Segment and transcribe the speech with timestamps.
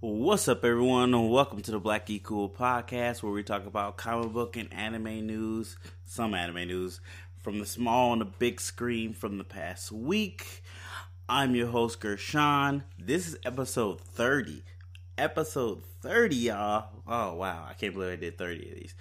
[0.00, 1.12] What's up, everyone?
[1.12, 4.72] And welcome to the Black Geek Cool podcast, where we talk about comic book and
[4.72, 7.00] anime news, some anime news
[7.42, 10.62] from the small and the big screen from the past week.
[11.28, 12.84] I'm your host, Gershon.
[12.96, 14.62] This is episode 30.
[15.18, 16.90] Episode 30, y'all.
[17.04, 17.66] Oh, wow.
[17.68, 18.94] I can't believe I did 30 of these.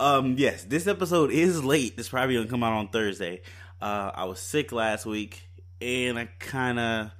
[0.00, 1.92] Um, yes, this episode is late.
[1.98, 3.42] It's probably to come out on Thursday.
[3.82, 5.46] Uh, I was sick last week,
[5.82, 7.10] and I kind of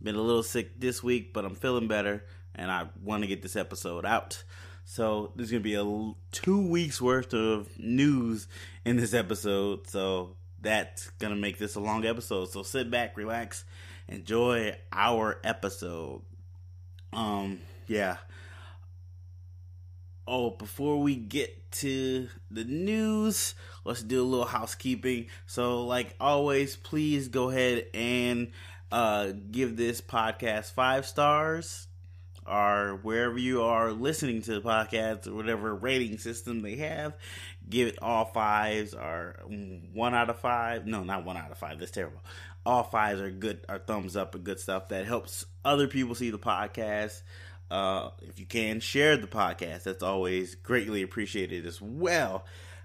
[0.00, 2.22] been a little sick this week, but I'm feeling better
[2.56, 4.42] and I want to get this episode out.
[4.84, 8.48] So there's gonna be a two weeks worth of news
[8.84, 9.88] in this episode.
[9.88, 12.50] So that's gonna make this a long episode.
[12.50, 13.64] So sit back, relax,
[14.08, 16.22] enjoy our episode.
[17.12, 18.16] Um, yeah.
[20.28, 25.26] Oh, before we get to the news, let's do a little housekeeping.
[25.46, 28.50] So, like always, please go ahead and
[28.90, 31.86] uh, give this podcast five stars
[32.48, 37.14] or wherever you are listening to the podcast or whatever rating system they have,
[37.68, 39.36] give it all fives or
[39.92, 40.86] one out of five.
[40.86, 41.78] No, not one out of five.
[41.78, 42.20] That's terrible.
[42.64, 46.30] All fives are good, are thumbs up and good stuff that helps other people see
[46.30, 47.22] the podcast.
[47.70, 52.44] Uh, if you can share the podcast, that's always greatly appreciated as well.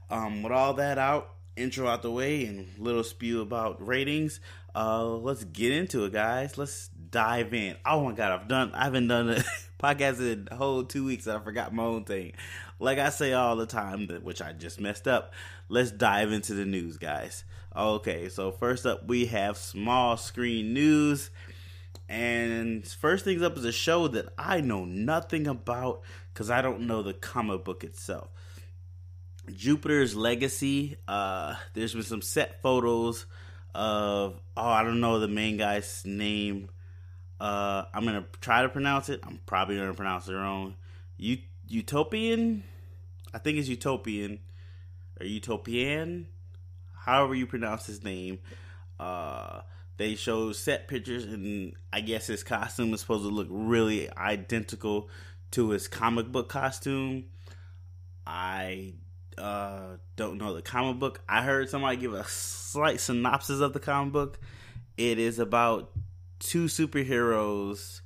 [0.10, 4.40] Um, with all that out, intro out the way, and little spew about ratings.
[4.76, 6.58] Uh, let's get into it, guys.
[6.58, 7.76] Let's dive in.
[7.86, 9.44] Oh my god, I've done I haven't done a
[9.84, 12.34] podcast in a whole two weeks I forgot my own thing.
[12.80, 15.34] Like I say all the time, which I just messed up.
[15.70, 17.44] Let's dive into the news, guys.
[17.76, 21.30] Okay, so first up we have small screen news.
[22.10, 26.02] And first things up is a show that I know nothing about
[26.34, 28.30] because I don't know the comic book itself.
[29.50, 30.98] Jupiter's Legacy.
[31.08, 33.26] Uh, there's been some set photos
[33.74, 36.70] of oh I don't know the main guy's name.
[37.42, 39.20] Uh, I'm gonna try to pronounce it.
[39.24, 40.76] I'm probably gonna pronounce it wrong.
[41.18, 42.64] U- Utopian,
[43.34, 44.38] I think it's Utopian
[45.20, 46.28] or Utopian,
[46.94, 48.38] however you pronounce his name.
[49.00, 49.62] Uh,
[49.98, 55.10] they show set pictures, and I guess his costume is supposed to look really identical
[55.50, 57.26] to his comic book costume.
[58.28, 58.94] I
[59.40, 61.22] uh, don't know the comic book.
[61.28, 64.40] I heard somebody give a slight synopsis of the comic book.
[64.96, 65.92] It is about
[66.42, 68.02] two superheroes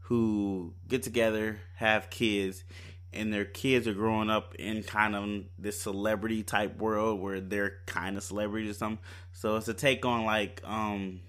[0.00, 2.64] who get together, have kids,
[3.12, 7.78] and their kids are growing up in kind of this celebrity type world where they're
[7.86, 9.04] kind of celebrities or something.
[9.32, 11.20] So it's a take on like um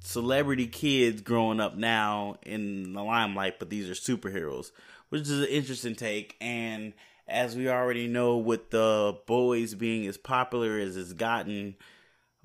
[0.00, 4.70] celebrity kids growing up now in the limelight, but these are superheroes,
[5.08, 6.92] which is an interesting take and
[7.28, 11.76] as we already know, with the boys being as popular as it's gotten,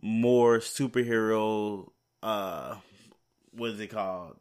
[0.02, 1.90] more superhero,
[2.24, 2.76] uh,
[3.52, 4.38] what is it called?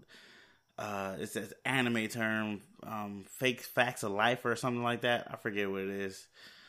[0.79, 5.27] Uh, it says anime term, um, fake facts of life or something like that.
[5.31, 6.27] I forget what it is.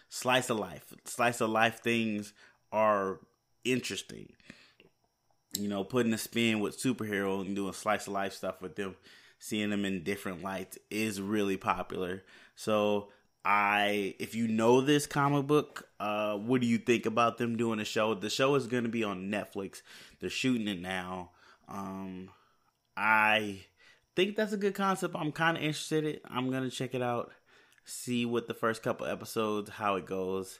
[0.09, 2.31] Slice of life, slice of life things
[2.71, 3.19] are
[3.65, 4.31] interesting.
[5.59, 8.95] You know, putting a spin with superhero and doing slice of life stuff with them,
[9.39, 12.23] seeing them in different lights is really popular.
[12.55, 13.09] So
[13.45, 17.79] I if you know this comic book, uh, what do you think about them doing
[17.79, 18.13] a show?
[18.13, 19.81] The show is going to be on Netflix.
[20.19, 21.31] They're shooting it now.
[21.67, 22.29] Um,
[22.95, 23.59] I
[24.15, 25.15] think that's a good concept.
[25.15, 26.21] I'm kind of interested in it.
[26.25, 27.31] I'm gonna check it out,
[27.85, 30.59] see what the first couple episodes how it goes.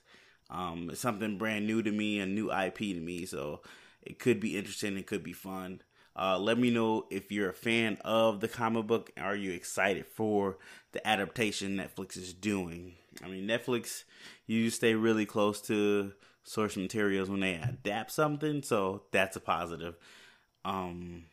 [0.50, 3.62] Um, it's something brand new to me, a new IP to me, so
[4.02, 4.98] it could be interesting.
[4.98, 5.82] It could be fun.
[6.18, 9.12] Uh, let me know if you're a fan of the comic book.
[9.18, 10.58] Are you excited for
[10.92, 12.94] the adaptation Netflix is doing?
[13.24, 14.04] I mean, Netflix,
[14.48, 16.14] you stay really close to
[16.44, 19.96] source materials when they adapt something, so that's a positive.
[20.66, 21.26] Um,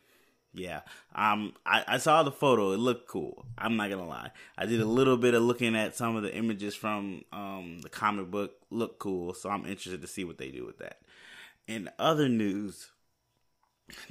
[0.52, 0.80] yeah,
[1.14, 2.72] um, I, I saw the photo.
[2.72, 3.46] It looked cool.
[3.58, 4.30] I'm not gonna lie.
[4.56, 7.88] I did a little bit of looking at some of the images from um the
[7.88, 8.52] comic book.
[8.70, 10.98] Look cool, so I'm interested to see what they do with that.
[11.66, 12.90] In other news,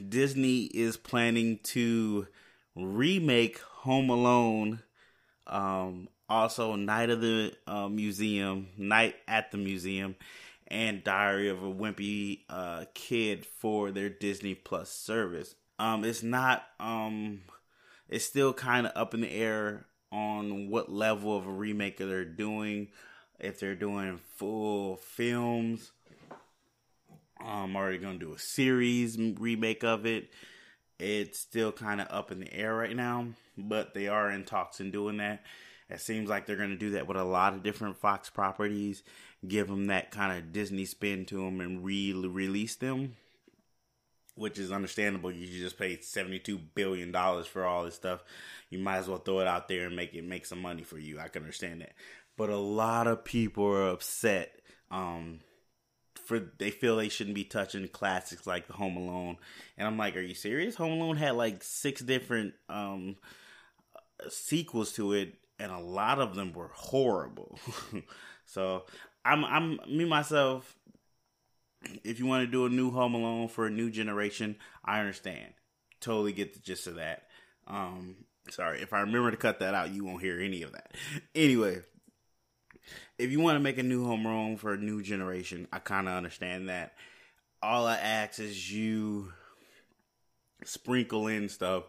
[0.09, 2.27] Disney is planning to
[2.75, 4.81] remake Home Alone,
[5.47, 10.15] um, also Night of the uh, Museum, Night at the Museum,
[10.67, 15.55] and Diary of a Wimpy uh, Kid for their Disney Plus service.
[15.79, 16.63] Um, it's not.
[16.79, 17.41] Um,
[18.09, 22.25] it's still kind of up in the air on what level of a remake they're
[22.25, 22.89] doing.
[23.39, 25.91] If they're doing full films
[27.43, 30.29] I'm already gonna do a series remake of it.
[30.99, 34.79] It's still kind of up in the air right now, but they are in talks
[34.79, 35.43] in doing that.
[35.89, 39.03] It seems like they're gonna do that with a lot of different Fox properties,
[39.47, 43.17] give them that kind of Disney spin to them, and re-release them.
[44.35, 45.31] which is understandable.
[45.31, 48.23] You just paid seventy two billion dollars for all this stuff.
[48.69, 50.97] You might as well throw it out there and make it make some money for
[50.97, 51.19] you.
[51.19, 51.93] I can understand that,
[52.37, 54.59] but a lot of people are upset.
[54.89, 55.41] Um,
[56.25, 59.37] for they feel they shouldn't be touching classics like Home Alone,
[59.77, 60.75] and I'm like, are you serious?
[60.75, 63.15] Home Alone had like six different um
[64.29, 67.59] sequels to it, and a lot of them were horrible.
[68.45, 68.83] so
[69.25, 70.75] I'm I'm me myself
[72.03, 75.53] if you want to do a new Home Alone for a new generation, I understand.
[75.99, 77.23] Totally get the gist of that.
[77.67, 78.15] Um,
[78.49, 80.93] sorry, if I remember to cut that out, you won't hear any of that.
[81.35, 81.81] Anyway,
[83.23, 86.09] if you want to make a new Home Alone for a new generation, I kind
[86.09, 86.93] of understand that.
[87.61, 89.31] All I ask is you
[90.65, 91.85] sprinkle in stuff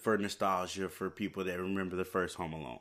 [0.00, 2.78] for nostalgia for people that remember the first Home Alone.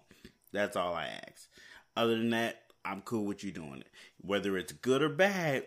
[0.53, 1.49] That's all I ask.
[1.97, 3.89] Other than that, I'm cool with you doing it.
[4.21, 5.65] Whether it's good or bad,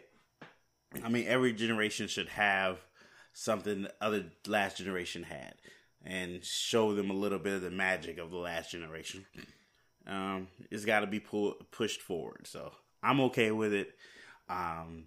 [1.05, 2.79] I mean, every generation should have
[3.35, 5.57] something the other last generation had,
[6.03, 9.27] and show them a little bit of the magic of the last generation.
[10.09, 12.73] Um, it's got to be pulled pushed forward, so
[13.03, 13.95] I'm okay with it.
[14.49, 15.05] Um,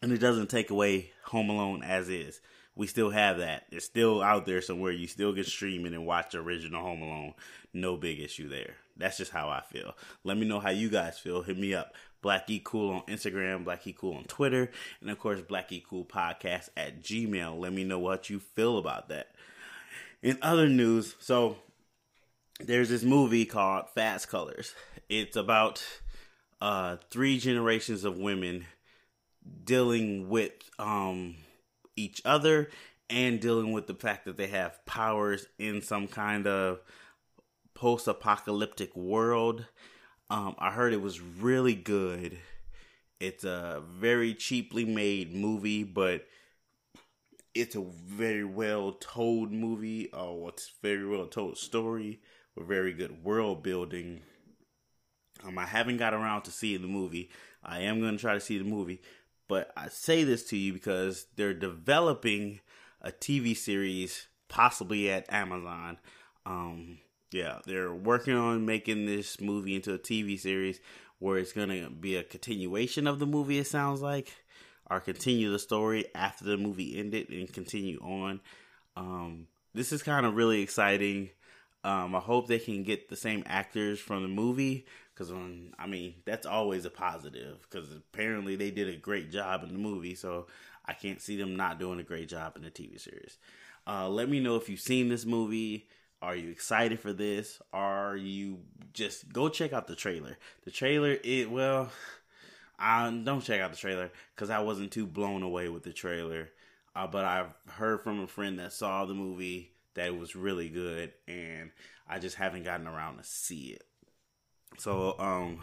[0.00, 2.40] and it doesn't take away Home Alone as is.
[2.74, 3.64] We still have that.
[3.70, 4.92] It's still out there somewhere.
[4.92, 7.34] You still get streaming and watch the original Home Alone.
[7.74, 8.76] No big issue there.
[8.96, 9.94] That's just how I feel.
[10.24, 11.42] Let me know how you guys feel.
[11.42, 11.94] Hit me up.
[12.22, 14.70] Black E Cool on Instagram, Black E Cool on Twitter,
[15.00, 17.58] and of course Black E Cool Podcast at Gmail.
[17.58, 19.34] Let me know what you feel about that.
[20.22, 21.56] In other news, so
[22.60, 24.74] there's this movie called Fast Colors.
[25.08, 25.84] It's about
[26.60, 28.66] uh, three generations of women
[29.64, 31.36] dealing with um,
[31.96, 32.70] each other
[33.10, 36.80] and dealing with the fact that they have powers in some kind of
[37.74, 39.66] post-apocalyptic world
[40.32, 42.38] um, I heard it was really good.
[43.20, 46.26] It's a very cheaply made movie, but
[47.54, 50.08] it's a very well told movie.
[50.14, 52.22] Oh, it's very well told story
[52.60, 54.22] very good world building.
[55.44, 57.30] Um, I haven't got around to seeing the movie.
[57.64, 59.00] I am going to try to see the movie,
[59.48, 62.60] but I say this to you because they're developing
[63.00, 65.98] a TV series, possibly at Amazon.
[66.44, 66.98] Um,
[67.32, 70.80] yeah, they're working on making this movie into a TV series
[71.18, 73.58] where it's gonna be a continuation of the movie.
[73.58, 74.32] It sounds like,
[74.90, 78.40] or continue the story after the movie ended and continue on.
[78.96, 81.30] Um, this is kind of really exciting.
[81.84, 85.32] Um, I hope they can get the same actors from the movie because
[85.78, 89.78] I mean that's always a positive because apparently they did a great job in the
[89.78, 90.46] movie, so
[90.86, 93.38] I can't see them not doing a great job in the TV series.
[93.86, 95.88] Uh, let me know if you've seen this movie.
[96.20, 97.60] Are you excited for this?
[97.72, 98.60] Are you
[98.92, 100.38] just go check out the trailer?
[100.64, 101.90] The trailer, it well,
[102.78, 106.50] I don't check out the trailer because I wasn't too blown away with the trailer.
[106.94, 111.12] Uh, but I've heard from a friend that saw the movie that was really good,
[111.28, 111.70] and
[112.08, 113.84] I just haven't gotten around to see it.
[114.78, 115.62] So, um,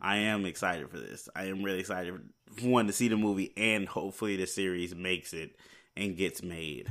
[0.00, 1.28] I am excited for this.
[1.34, 2.18] I am really excited
[2.60, 5.56] one to see the movie, and hopefully the series makes it
[5.96, 6.88] and gets made.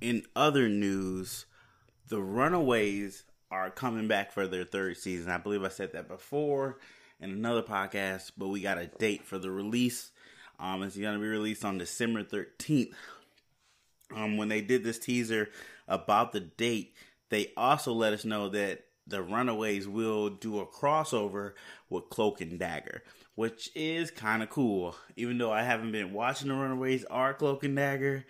[0.00, 1.46] In other news,
[2.08, 5.30] the Runaways are coming back for their third season.
[5.30, 6.78] I believe I said that before
[7.20, 10.10] in another podcast, but we got a date for the release.
[10.58, 12.92] Um, it's going to be released on December 13th.
[14.14, 15.50] Um, when they did this teaser
[15.90, 16.94] about the date,
[17.28, 21.52] they also let us know that the Runaways will do a crossover
[21.90, 23.02] with Cloak and Dagger,
[23.34, 24.94] which is kind of cool.
[25.16, 28.24] Even though I haven't been watching the Runaways or Cloak and Dagger,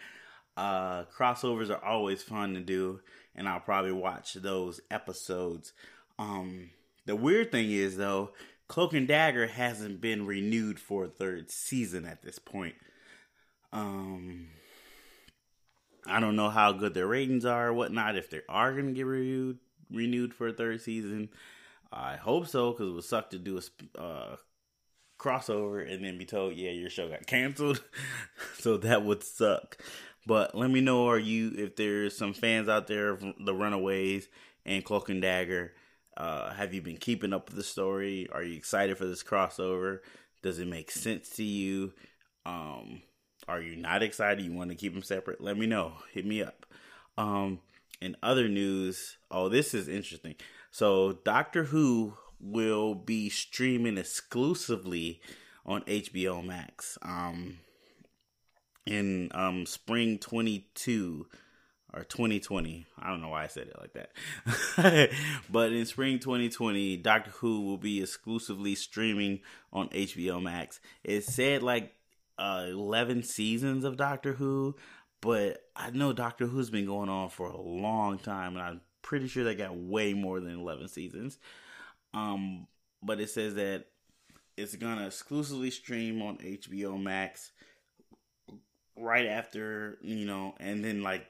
[0.57, 3.01] uh, crossovers are always fun to do
[3.35, 5.73] and I'll probably watch those episodes.
[6.19, 6.71] Um,
[7.07, 8.33] the weird thing is though,
[8.69, 12.75] Cloak and Dagger hasn't been renewed for a third season at this point.
[13.73, 14.49] Um,
[16.07, 18.17] I don't know how good their ratings are or whatnot.
[18.17, 19.59] If they are going to get renewed,
[19.91, 21.31] renewed for a third season,
[21.93, 23.61] I hope so because it would suck to do
[23.97, 24.37] a uh,
[25.19, 27.83] crossover and then be told, yeah, your show got canceled.
[28.59, 29.77] so that would suck.
[30.27, 34.29] But let me know, are you if there's some fans out there of the Runaways
[34.65, 35.73] and Cloak and Dagger?
[36.17, 38.29] Uh, have you been keeping up with the story?
[38.33, 40.01] Are you excited for this crossover?
[40.43, 41.93] Does it make sense to you?
[42.45, 43.03] Um,
[43.51, 44.45] are you not excited?
[44.45, 45.41] You want to keep them separate?
[45.41, 45.95] Let me know.
[46.13, 46.67] Hit me up.
[47.19, 47.61] Um,
[48.01, 50.37] in other news, oh, this is interesting.
[50.71, 55.21] So, Doctor Who will be streaming exclusively
[55.67, 56.97] on HBO Max.
[57.03, 57.59] Um,
[58.87, 61.27] in um spring 22
[61.93, 62.87] or 2020.
[62.99, 65.11] I don't know why I said it like that.
[65.51, 69.41] but in spring 2020, Doctor Who will be exclusively streaming
[69.73, 70.79] on HBO Max.
[71.03, 71.93] It said like
[72.41, 74.75] uh, 11 seasons of Doctor Who,
[75.21, 79.29] but I know Doctor Who's been going on for a long time, and I'm pretty
[79.29, 81.39] sure they got way more than 11 seasons.
[82.15, 82.67] Um,
[83.03, 83.85] but it says that
[84.57, 87.53] it's gonna exclusively stream on HBO Max
[88.97, 91.27] right after you know, and then like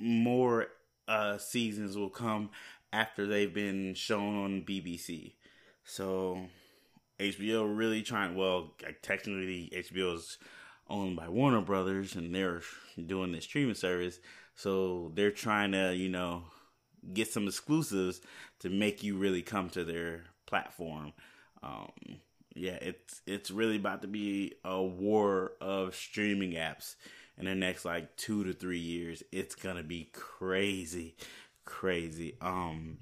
[0.00, 0.66] more
[1.06, 2.50] uh seasons will come
[2.92, 5.34] after they've been shown on BBC.
[5.84, 6.48] So
[7.18, 8.34] HBO really trying.
[8.34, 10.38] Well, technically HBO is
[10.88, 12.62] owned by Warner Brothers, and they're
[13.06, 14.18] doing this streaming service.
[14.56, 16.44] So they're trying to, you know,
[17.12, 18.20] get some exclusives
[18.60, 21.12] to make you really come to their platform.
[21.62, 21.92] Um,
[22.54, 26.94] yeah, it's it's really about to be a war of streaming apps
[27.36, 29.22] in the next like two to three years.
[29.32, 31.16] It's gonna be crazy,
[31.64, 32.36] crazy.
[32.40, 32.98] Um,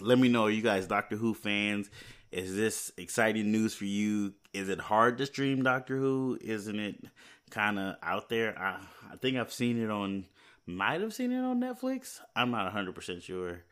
[0.00, 1.90] let me know, you guys, Doctor Who fans.
[2.36, 4.34] Is this exciting news for you?
[4.52, 6.36] Is it hard to stream Doctor Who?
[6.42, 7.02] Isn't it
[7.48, 8.54] kind of out there?
[8.58, 8.78] I
[9.10, 10.26] I think I've seen it on,
[10.66, 12.20] might have seen it on Netflix.
[12.36, 13.62] I'm not 100 percent sure.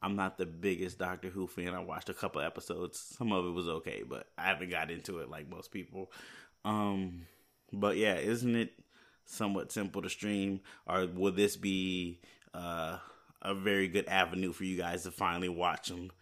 [0.00, 1.74] I'm not the biggest Doctor Who fan.
[1.74, 2.98] I watched a couple episodes.
[2.98, 6.10] Some of it was okay, but I haven't got into it like most people.
[6.64, 7.26] Um,
[7.70, 8.72] but yeah, isn't it
[9.26, 12.20] somewhat simple to stream, or will this be
[12.54, 12.96] uh,
[13.42, 16.12] a very good avenue for you guys to finally watch them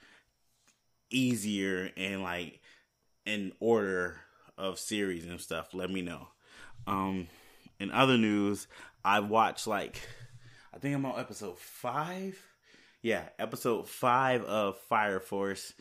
[1.11, 2.61] easier and like
[3.27, 4.21] in order
[4.59, 5.75] of series and stuff?
[5.75, 6.29] Let me know.
[6.87, 7.29] Um,
[7.81, 8.67] in other news,
[9.05, 10.01] I watched like
[10.75, 12.39] I think I'm on episode five
[13.05, 15.75] yeah, episode five of Fire Force,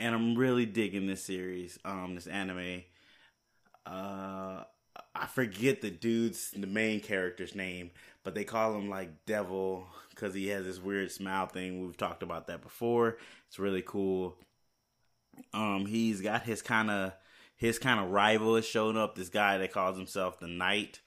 [0.00, 2.82] and I'm really digging this series, um, this anime.
[3.86, 4.64] Uh,
[5.14, 7.92] I forget the dude's the main character's name,
[8.24, 11.80] but they call him like Devil because he has this weird smile thing.
[11.80, 13.18] We've talked about that before.
[13.46, 14.34] It's really cool.
[15.52, 17.12] Um, he's got his kind of
[17.56, 19.14] his kind of rival is showing up.
[19.14, 21.00] This guy that calls himself the Knight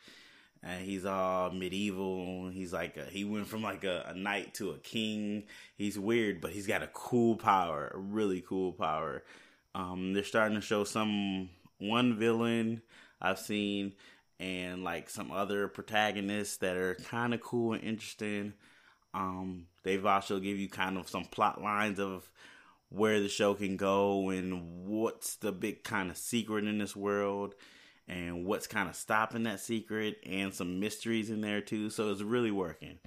[0.63, 2.49] and he's all medieval.
[2.49, 5.43] He's like a, he went from like a, a, knight to a king.
[5.75, 9.23] He's weird, but he's got a cool power, a really cool power.
[9.75, 12.81] Um, they're starting to show some one villain
[13.21, 13.93] I've seen,
[14.39, 18.53] and like some other protagonists that are kind of cool and interesting.
[19.13, 22.29] Um, they've also give you kind of some plot lines of
[22.89, 27.53] where the show can go and what's the big kind of secret in this world
[28.07, 31.89] and what's kind of stopping that secret and some mysteries in there too.
[31.89, 32.99] So it's really working.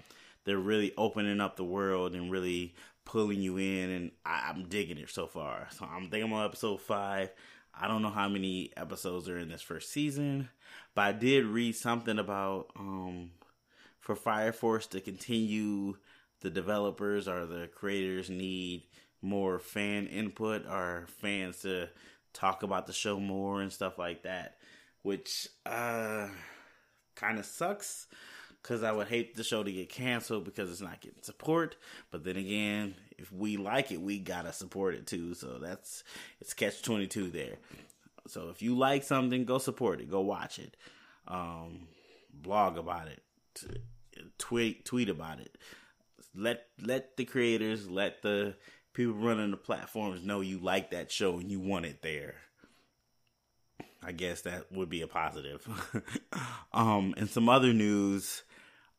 [0.44, 4.98] They're really opening up the world and really pulling you in, and I, am digging
[4.98, 5.68] it so far.
[5.72, 7.32] So I'm thinking on episode five.
[7.74, 10.48] I don't know how many episodes are in this first season,
[10.94, 13.30] but I did read something about um,
[14.00, 15.96] for Fire Force to continue.
[16.40, 18.84] The developers or the creators need
[19.22, 21.88] more fan input or fans to
[22.32, 24.56] talk about the show more and stuff like that
[25.02, 26.28] which uh
[27.16, 28.06] kind of sucks
[28.62, 31.76] because I would hate the show to get canceled because it's not getting support.
[32.10, 35.34] But then again, if we like it, we gotta support it too.
[35.34, 36.04] So that's
[36.40, 37.56] it's catch twenty two there.
[38.26, 40.76] So if you like something, go support it, go watch it,
[41.26, 41.88] um,
[42.32, 43.22] blog about it,
[44.38, 45.56] tweet tweet about it.
[46.34, 48.54] Let let the creators, let the
[48.92, 52.34] people running the platforms know you like that show and you want it there.
[54.02, 55.66] I guess that would be a positive.
[56.72, 58.42] um, and some other news,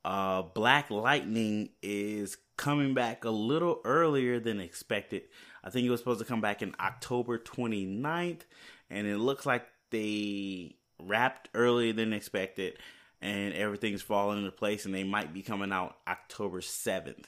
[0.06, 5.24] uh, Black Lightning is coming back a little earlier than expected.
[5.64, 8.42] I think it was supposed to come back in October 29th,
[8.90, 12.78] and it looks like they wrapped earlier than expected,
[13.22, 17.26] and everything's falling into place, and they might be coming out October 7th,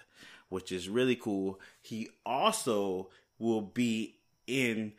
[0.54, 1.60] which is really cool.
[1.82, 4.94] He also will be in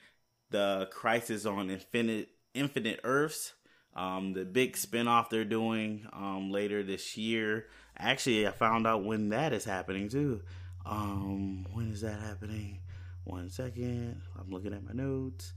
[0.51, 3.53] the Crisis on Infinite Infinite Earths,
[3.95, 7.67] um, the big spinoff they're doing um, later this year.
[7.97, 10.43] Actually, I found out when that is happening too.
[10.85, 12.81] Um, when is that happening?
[13.23, 14.21] One second.
[14.37, 15.53] I'm looking at my notes.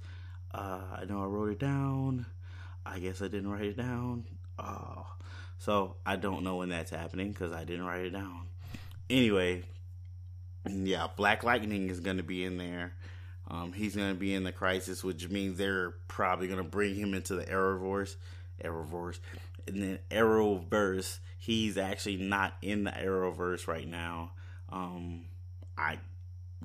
[0.54, 2.28] Uh, I know I wrote it down.
[2.86, 4.26] I guess I didn't write it down.
[4.60, 5.08] Oh,
[5.58, 8.48] so I don't know when that's happening because I didn't write it down.
[9.10, 9.64] Anyway,
[10.70, 12.94] yeah, Black Lightning is going to be in there.
[13.50, 16.96] Um, he's going to be in the crisis, which means they're probably going to bring
[16.96, 18.16] him into the Arrowverse.
[18.64, 19.20] Arrowverse.
[19.68, 24.32] And then Arrowverse, he's actually not in the Arrowverse right now.
[24.70, 25.26] Um,
[25.78, 26.00] I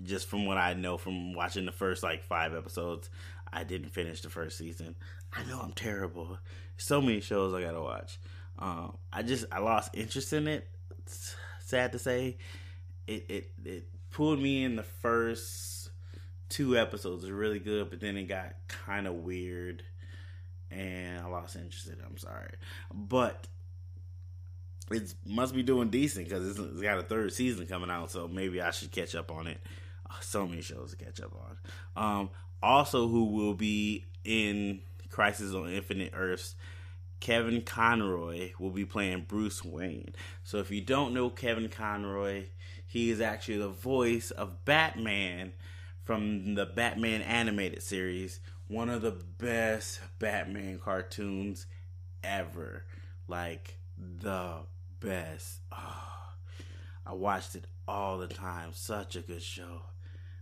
[0.03, 3.11] just from what I know from watching the first like five episodes,
[3.53, 4.97] I didn't finish the first season.
[5.33, 6.39] I know I'm terrible.
[6.77, 8.19] So many shows I gotta watch.
[8.59, 10.69] Um, I just I lost interest in it.
[10.99, 12.39] It's sad to say,
[13.07, 15.91] it it it pulled me in the first
[16.49, 19.83] two episodes are really good, but then it got kind of weird
[20.71, 22.05] and I lost interest in it.
[22.07, 22.55] I'm sorry.
[22.93, 23.47] But
[24.91, 28.11] it must be doing decent because it's, it's got a third season coming out.
[28.11, 29.61] So maybe I should catch up on it.
[30.11, 32.03] Oh, so many shows to catch up on.
[32.03, 32.31] Um,
[32.63, 34.81] also, who will be in
[35.11, 36.55] Crisis on Infinite Earths?
[37.21, 40.13] Kevin Conroy will be playing Bruce Wayne.
[40.43, 42.47] So if you don't know Kevin Conroy,
[42.93, 45.55] he is actually the voice of Batman
[46.05, 51.65] from the Batman animated series, one of the best Batman cartoons
[52.23, 52.85] ever.
[53.27, 54.57] Like the
[55.01, 55.61] best.
[55.73, 56.35] Oh,
[57.07, 58.73] I watched it all the time.
[58.75, 59.85] Such a good show.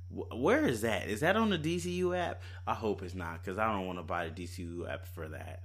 [0.09, 1.07] Where is that?
[1.07, 2.43] Is that on the DCU app?
[2.67, 5.63] I hope it's not because I don't want to buy the DCU app for that.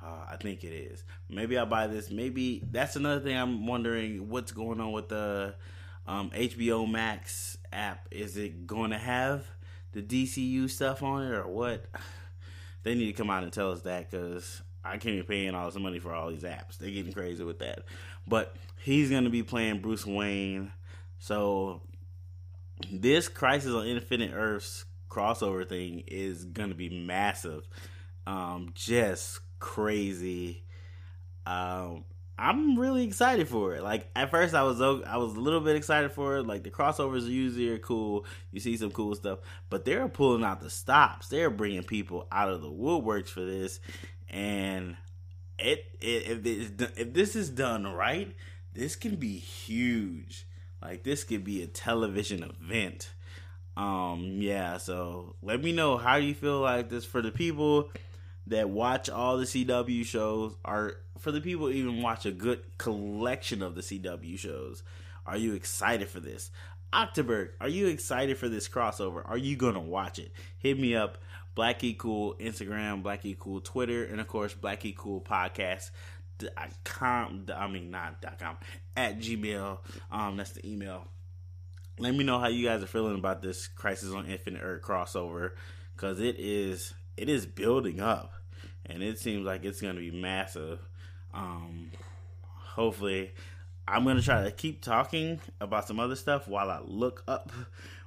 [0.00, 1.02] Uh, I think it is.
[1.28, 2.08] Maybe I'll buy this.
[2.08, 5.56] Maybe that's another thing I'm wondering what's going on with the
[6.06, 8.08] um, HBO Max app.
[8.10, 9.44] Is it going to have
[9.92, 11.86] the DCU stuff on it or what?
[12.82, 15.66] They need to come out and tell us that because I can't be paying all
[15.66, 16.78] this money for all these apps.
[16.78, 17.80] They're getting crazy with that.
[18.26, 20.72] But he's going to be playing Bruce Wayne.
[21.18, 21.82] So
[22.90, 27.68] this Crisis on Infinite Earths crossover thing is going to be massive.
[28.26, 30.64] Um, just crazy.
[31.44, 32.04] Um,
[32.40, 33.82] I'm really excited for it.
[33.82, 36.46] Like at first, I was I was a little bit excited for it.
[36.46, 38.24] Like the crossovers usually are cool.
[38.50, 41.28] You see some cool stuff, but they're pulling out the stops.
[41.28, 43.78] They're bringing people out of the woodworks for this,
[44.30, 44.96] and
[45.58, 48.34] it, it if if this is done right,
[48.72, 50.46] this can be huge.
[50.80, 53.10] Like this could be a television event.
[53.76, 54.78] Um, yeah.
[54.78, 57.90] So let me know how you feel like this for the people
[58.50, 63.62] that watch all the CW shows are for the people even watch a good collection
[63.62, 64.82] of the CW shows.
[65.26, 66.50] Are you excited for this?
[66.92, 69.22] October, are you excited for this crossover?
[69.24, 70.32] Are you gonna watch it?
[70.58, 71.18] Hit me up,
[71.54, 75.90] Black E Cool Instagram, Black E Cool Twitter, and of course Black E Cool Podcast.
[76.84, 78.56] Com, I mean not dot com
[78.96, 79.78] at Gmail.
[80.10, 81.06] Um, that's the email.
[81.98, 85.50] Let me know how you guys are feeling about this Crisis on Infinite Earth crossover,
[85.94, 88.32] because it is it is building up,
[88.90, 90.80] and it seems like it's going to be massive.
[91.32, 91.90] Um,
[92.42, 93.32] hopefully,
[93.86, 97.52] I'm going to try to keep talking about some other stuff while I look up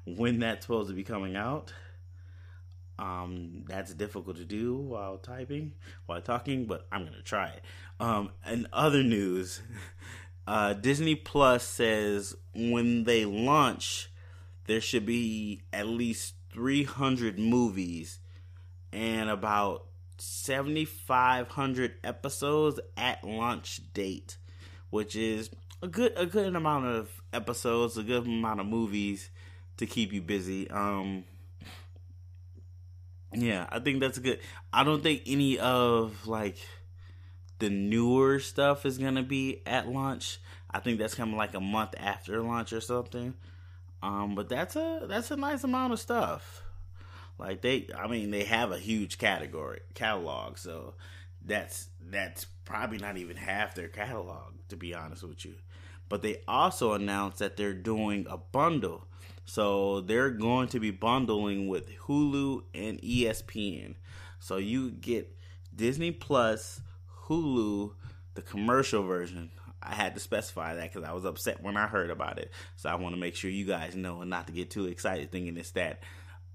[0.05, 1.73] when that's supposed to be coming out.
[2.99, 5.73] Um, that's difficult to do while typing,
[6.05, 7.63] while talking, but I'm gonna try it.
[7.99, 9.61] Um, and other news,
[10.47, 14.11] uh, Disney Plus says when they launch,
[14.67, 18.19] there should be at least 300 movies
[18.91, 19.87] and about
[20.17, 24.37] 7500 episodes at launch date
[24.93, 25.49] which is
[25.81, 29.29] a good a good amount of episodes a good amount of movies
[29.77, 30.69] to keep you busy.
[30.69, 31.25] Um
[33.35, 34.39] yeah i think that's good.
[34.71, 36.57] I don't think any of like
[37.59, 40.39] the newer stuff is gonna be at launch.
[40.69, 43.33] I think that's coming like a month after launch or something.
[44.03, 46.62] Um but that's a that's a nice amount of stuff
[47.37, 50.93] like they, I mean, they have a huge category catalog, so
[51.45, 55.55] that's that's probably not even half their catalog, to be honest with you.
[56.09, 59.07] But they also announced that they're doing a bundle,
[59.45, 63.95] so they're going to be bundling with Hulu and ESPN.
[64.39, 65.35] So you get
[65.75, 66.81] Disney Plus,
[67.25, 67.93] Hulu,
[68.35, 69.51] the commercial version.
[69.81, 72.51] I had to specify that because I was upset when I heard about it.
[72.77, 75.31] So I want to make sure you guys know and not to get too excited
[75.31, 76.03] thinking it's that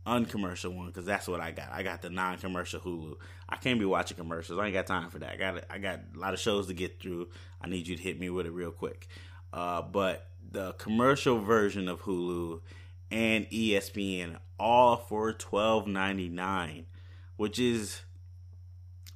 [0.08, 1.70] uncommercial one because that's what I got.
[1.72, 3.16] I got the non-commercial Hulu.
[3.48, 4.58] I can't be watching commercials.
[4.58, 5.32] I ain't got time for that.
[5.32, 7.28] I got I got a lot of shows to get through.
[7.60, 9.06] I need you to hit me with it real quick.
[9.52, 12.60] Uh, but the commercial version of Hulu
[13.10, 16.86] and ESPN all for twelve ninety nine,
[17.36, 18.02] which is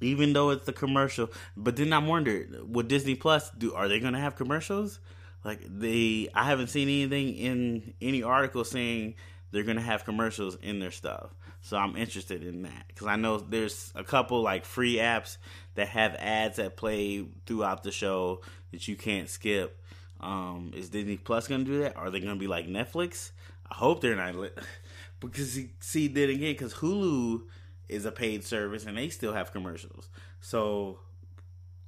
[0.01, 1.29] even though it's the commercial.
[1.55, 4.99] But then I'm wondering, with Disney Plus, do are they gonna have commercials?
[5.43, 9.15] Like they, I haven't seen anything in any article saying
[9.53, 11.29] they're gonna have commercials in their stuff.
[11.61, 15.37] So I'm interested in that because I know there's a couple like free apps
[15.75, 19.79] that have ads that play throughout the show that you can't skip.
[20.19, 21.95] Um, is Disney Plus gonna do that?
[21.95, 23.29] Are they gonna be like Netflix?
[23.69, 24.35] I hope they're not.
[24.35, 24.49] Li-
[25.19, 27.43] because see, then again, because Hulu
[27.87, 30.09] is a paid service and they still have commercials.
[30.41, 30.97] So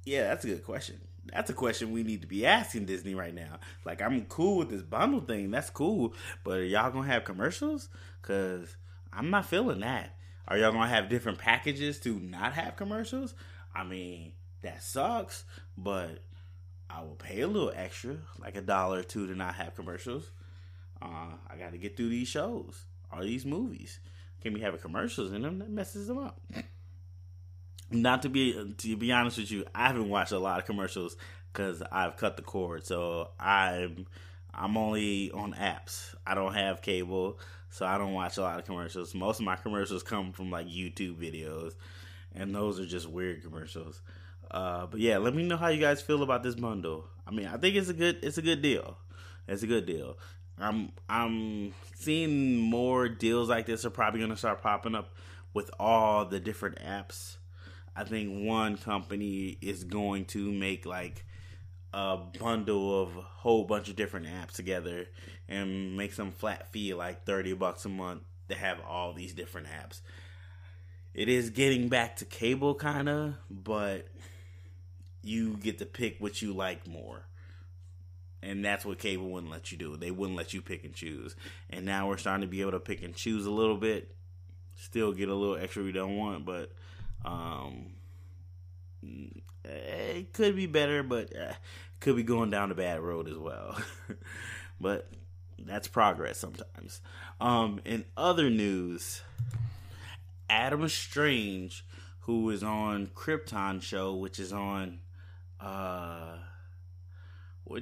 [0.04, 1.00] yeah, that's a good question
[1.32, 3.58] that's a question we need to be asking Disney right now.
[3.84, 5.50] Like, I'm cool with this bundle thing.
[5.50, 6.14] That's cool.
[6.44, 7.88] But y'all going to have commercials?
[8.20, 8.76] Because
[9.12, 10.16] I'm not feeling that.
[10.48, 13.34] Are y'all going to have different packages to not have commercials?
[13.74, 15.44] I mean, that sucks.
[15.76, 16.20] But
[16.88, 20.30] I will pay a little extra, like a dollar or two, to not have commercials.
[21.02, 23.98] Uh, I got to get through these shows or these movies.
[24.42, 25.58] Can we have commercials in them?
[25.58, 26.40] That messes them up.
[27.90, 31.16] not to be to be honest with you, I haven't watched a lot of commercials
[31.52, 32.84] because I've cut the cord.
[32.84, 34.06] So I'm
[34.52, 36.14] I'm only on apps.
[36.26, 37.38] I don't have cable,
[37.70, 39.14] so I don't watch a lot of commercials.
[39.14, 41.74] Most of my commercials come from like YouTube videos,
[42.34, 44.00] and those are just weird commercials.
[44.50, 47.04] Uh, but yeah, let me know how you guys feel about this bundle.
[47.26, 48.96] I mean, I think it's a good it's a good deal.
[49.48, 50.18] It's a good deal.
[50.58, 55.14] I'm I'm seeing more deals like this are probably gonna start popping up
[55.52, 57.36] with all the different apps.
[57.96, 61.24] I think one company is going to make like
[61.94, 65.06] a bundle of a whole bunch of different apps together
[65.48, 69.68] and make some flat fee like 30 bucks a month to have all these different
[69.68, 70.00] apps.
[71.14, 74.08] It is getting back to cable kind of, but
[75.22, 77.24] you get to pick what you like more.
[78.42, 79.96] And that's what cable wouldn't let you do.
[79.96, 81.34] They wouldn't let you pick and choose.
[81.70, 84.14] And now we're starting to be able to pick and choose a little bit.
[84.74, 86.72] Still get a little extra we don't want, but
[87.26, 87.92] um,
[89.64, 91.52] it could be better, but uh,
[92.00, 93.76] could be going down a bad road as well.
[94.80, 95.10] but
[95.58, 97.00] that's progress sometimes.
[97.40, 99.22] Um, in other news,
[100.48, 101.84] Adam Strange,
[102.20, 105.00] who is on Krypton show, which is on
[105.60, 106.36] uh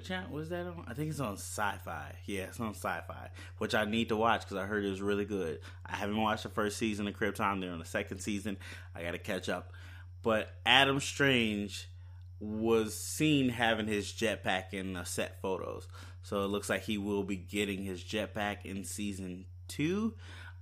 [0.02, 0.84] channel was that on?
[0.88, 2.12] I think it's on Syfy.
[2.26, 5.24] Yeah, it's on Syfy, which I need to watch because I heard it was really
[5.24, 5.60] good.
[5.86, 7.60] I haven't watched the first season of Krypton.
[7.60, 8.56] They're on the second season.
[8.94, 9.72] I got to catch up.
[10.22, 11.88] But Adam Strange
[12.40, 15.86] was seen having his jetpack in the set photos.
[16.22, 20.14] So it looks like he will be getting his jetpack in season two.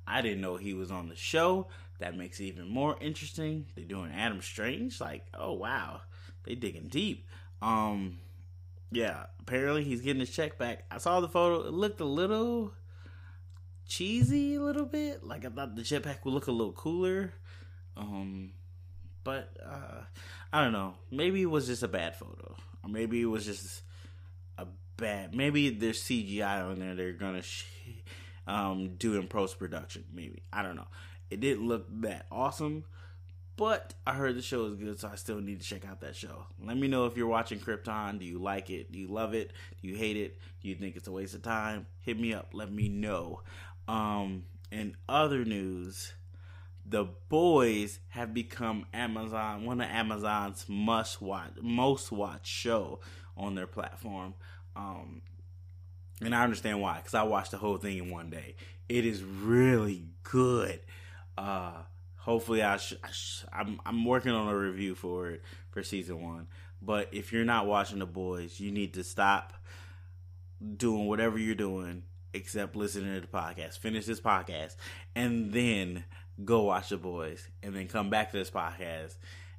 [0.07, 1.69] I didn't know he was on the show.
[2.01, 3.67] That makes it even more interesting.
[3.75, 5.01] They're doing Adam Strange.
[5.01, 6.01] Like, oh wow,
[6.45, 7.29] they digging deep.
[7.61, 8.19] Um,
[8.93, 9.27] yeah.
[9.41, 10.85] Apparently he's getting his check back.
[10.91, 11.67] I saw the photo.
[11.67, 12.73] It looked a little
[13.87, 15.25] cheesy, a little bit.
[15.25, 17.33] Like I thought the jetpack would look a little cooler.
[17.97, 18.53] Um,
[19.25, 20.03] but uh,
[20.53, 20.95] I don't know.
[21.11, 23.83] Maybe it was just a bad photo, or maybe it was just
[24.59, 25.35] a bad.
[25.35, 26.95] Maybe there's CGI on there.
[26.95, 27.67] They're gonna sh-
[28.47, 30.05] um, do in post production.
[30.13, 30.89] Maybe I don't know.
[31.31, 32.85] It didn't look that awesome,
[33.57, 36.17] but I heard the show is good, so I still need to check out that
[36.17, 36.47] show.
[36.65, 38.19] Let me know if you're watching Krypton.
[38.19, 38.93] Do you like it?
[38.93, 39.53] Do you love it?
[39.81, 40.39] Do you hate it?
[40.63, 41.87] Do you think it's a waste of time?
[42.01, 42.51] Hit me up.
[42.53, 43.43] Let me know.
[43.89, 46.13] Um, in other news
[46.85, 53.01] the Boys have become Amazon one of Amazon's must watch most watch show
[53.37, 54.35] on their platform.
[54.75, 55.23] Um,
[56.21, 58.57] and I understand why because I watched the whole thing in one day.
[58.89, 60.81] It is really good.
[61.39, 61.83] Uh,
[62.23, 66.23] hopefully, I, sh- I sh- I'm I'm working on a review for it for season
[66.23, 66.47] one.
[66.81, 69.53] But if you're not watching the Boys, you need to stop
[70.77, 72.03] doing whatever you're doing
[72.35, 73.79] except listening to the podcast.
[73.79, 74.77] Finish this podcast
[75.15, 76.05] and then
[76.45, 79.17] go watch the boys and then come back to this podcast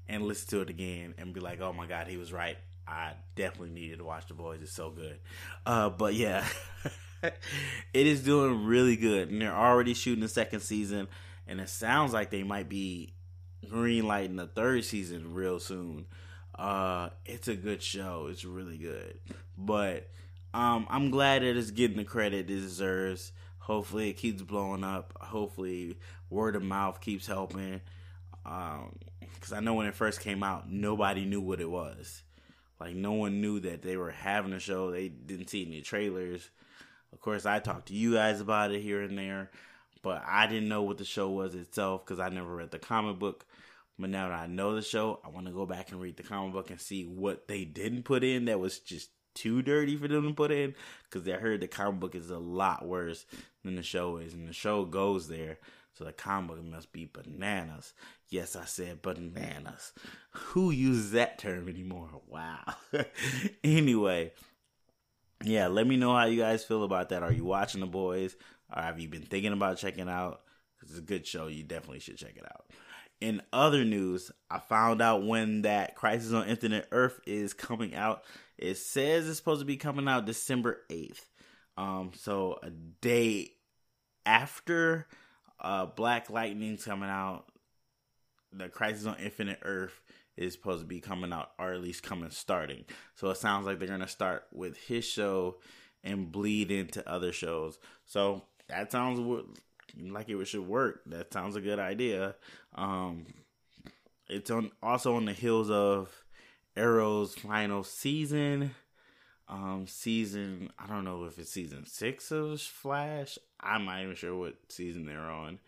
[0.07, 2.57] and listen to it again and be like, oh my God, he was right.
[2.87, 4.61] I definitely needed to watch the boys.
[4.61, 5.19] It's so good.
[5.65, 6.45] Uh, but yeah,
[7.23, 9.29] it is doing really good.
[9.29, 11.07] And they're already shooting the second season.
[11.47, 13.13] And it sounds like they might be
[13.69, 16.05] green lighting the third season real soon.
[16.55, 18.27] Uh, it's a good show.
[18.29, 19.19] It's really good.
[19.57, 20.09] But
[20.53, 23.31] um, I'm glad that it's getting the credit it deserves.
[23.59, 25.13] Hopefully, it keeps blowing up.
[25.19, 25.97] Hopefully,
[26.29, 27.81] word of mouth keeps helping.
[28.43, 32.23] Because um, I know when it first came out, nobody knew what it was.
[32.79, 34.91] Like, no one knew that they were having a show.
[34.91, 36.49] They didn't see any trailers.
[37.13, 39.51] Of course, I talked to you guys about it here and there,
[40.03, 43.17] but I didn't know what the show was itself because I never read the comic
[43.17, 43.45] book.
[43.97, 46.23] But now that I know the show, I want to go back and read the
[46.23, 50.07] comic book and see what they didn't put in that was just too dirty for
[50.07, 50.75] them to put in
[51.09, 53.25] because I heard the comic book is a lot worse
[53.63, 55.57] than the show is, and the show goes there.
[55.97, 57.93] So the comic book must be bananas.
[58.29, 59.93] Yes, I said bananas.
[60.31, 62.09] Who uses that term anymore?
[62.27, 62.63] Wow.
[63.63, 64.31] anyway,
[65.43, 67.21] yeah, let me know how you guys feel about that.
[67.21, 68.35] Are you watching the boys?
[68.75, 70.41] Or have you been thinking about checking out?
[70.75, 71.47] Because It's a good show.
[71.47, 72.65] You definitely should check it out.
[73.21, 78.23] In other news, I found out when that Crisis on Infinite Earth is coming out.
[78.57, 81.21] It says it's supposed to be coming out December 8th.
[81.77, 83.51] Um, so a day
[84.25, 85.07] after
[85.59, 87.45] uh, Black Lightning's coming out,
[88.51, 90.01] the Crisis on Infinite Earth
[90.35, 92.85] is supposed to be coming out, or at least coming starting.
[93.15, 95.57] So it sounds like they're gonna start with his show
[96.03, 97.77] and bleed into other shows.
[98.05, 99.19] So that sounds
[99.97, 101.01] like it should work.
[101.05, 102.35] That sounds a good idea.
[102.75, 103.25] Um,
[104.27, 106.09] it's on also on the heels of
[106.75, 108.75] Arrow's final season.
[109.47, 113.37] Um, season I don't know if it's season six of Flash.
[113.59, 115.59] I'm not even sure what season they're on.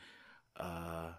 [0.58, 1.10] Uh,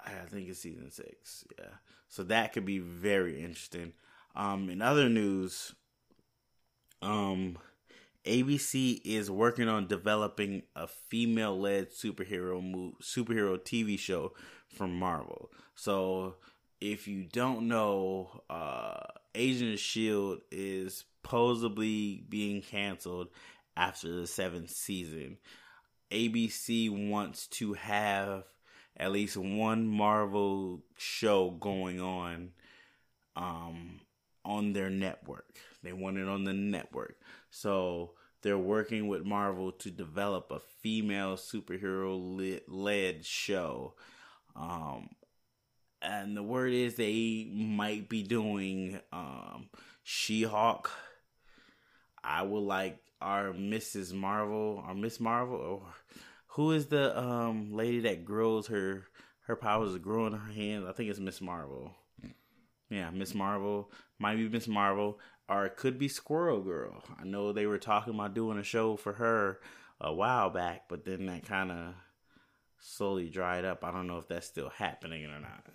[0.00, 1.44] I think it's season six.
[1.58, 1.66] Yeah,
[2.08, 3.92] so that could be very interesting.
[4.34, 5.74] Um, in other news,
[7.00, 7.58] um,
[8.24, 14.32] ABC is working on developing a female-led superhero superhero TV show
[14.68, 15.50] from Marvel.
[15.74, 16.36] So,
[16.80, 19.00] if you don't know, uh,
[19.34, 23.28] Agent of Shield is supposedly being canceled
[23.76, 25.38] after the seventh season.
[26.10, 28.44] ABC wants to have
[28.96, 32.50] at least one Marvel show going on
[33.36, 34.00] um,
[34.44, 35.56] on their network.
[35.82, 37.16] They want it on the network.
[37.50, 43.94] So they're working with Marvel to develop a female superhero led show.
[44.56, 45.10] Um,
[46.00, 49.68] and the word is they might be doing um,
[50.02, 50.90] She Hulk.
[52.24, 54.12] I would like our Mrs.
[54.12, 55.82] Marvel or Miss Marvel or
[56.48, 59.04] who is the um lady that grows her
[59.46, 60.86] her powers grow in her hands?
[60.88, 61.92] I think it's Miss Marvel.
[62.90, 63.90] Yeah, Miss Marvel.
[64.18, 65.18] Might be Miss Marvel.
[65.52, 67.04] Or it could be Squirrel Girl.
[67.20, 69.60] I know they were talking about doing a show for her
[70.00, 71.94] a while back, but then that kind of
[72.80, 73.84] slowly dried up.
[73.84, 75.66] I don't know if that's still happening or not.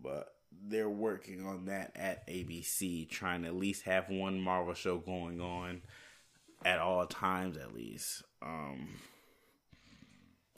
[0.00, 0.32] But
[0.68, 5.40] they're working on that at ABC, trying to at least have one Marvel show going
[5.40, 5.82] on
[6.64, 8.22] at all times, at least.
[8.40, 8.88] Um,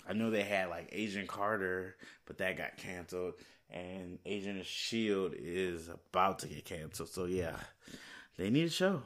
[0.07, 3.35] I know they had like Agent Carter, but that got canceled,
[3.71, 7.09] and Agent Shield is about to get canceled.
[7.09, 7.57] So yeah,
[8.39, 9.03] they need a show.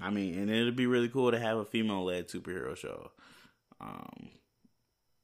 [0.00, 3.10] I mean, and it'd be really cool to have a female-led superhero show.
[3.80, 4.28] Um,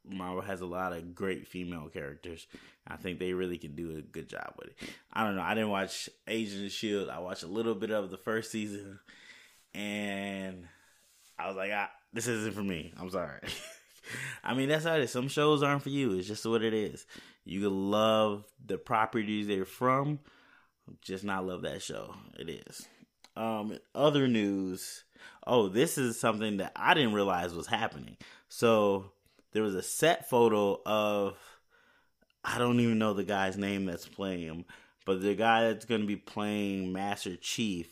[0.04, 2.46] Marvel has a lot of great female characters.
[2.86, 4.88] I think they really can do a good job with it.
[5.12, 5.42] I don't know.
[5.42, 7.08] I didn't watch Agent of Shield.
[7.08, 8.98] I watched a little bit of the first season,
[9.74, 10.66] and
[11.38, 12.92] I was like, ah, this isn't for me.
[12.98, 13.40] I'm sorry.
[14.44, 15.10] I mean, that's how it is.
[15.12, 16.12] Some shows aren't for you.
[16.14, 17.06] It's just what it is.
[17.44, 20.18] You love the properties they're from,
[21.00, 22.14] just not love that show.
[22.38, 22.86] It is.
[23.36, 25.04] Um, other news.
[25.46, 28.16] Oh, this is something that I didn't realize was happening.
[28.48, 29.12] So
[29.52, 31.36] there was a set photo of
[32.44, 34.64] I don't even know the guy's name that's playing him,
[35.06, 37.88] but the guy that's going to be playing Master Chief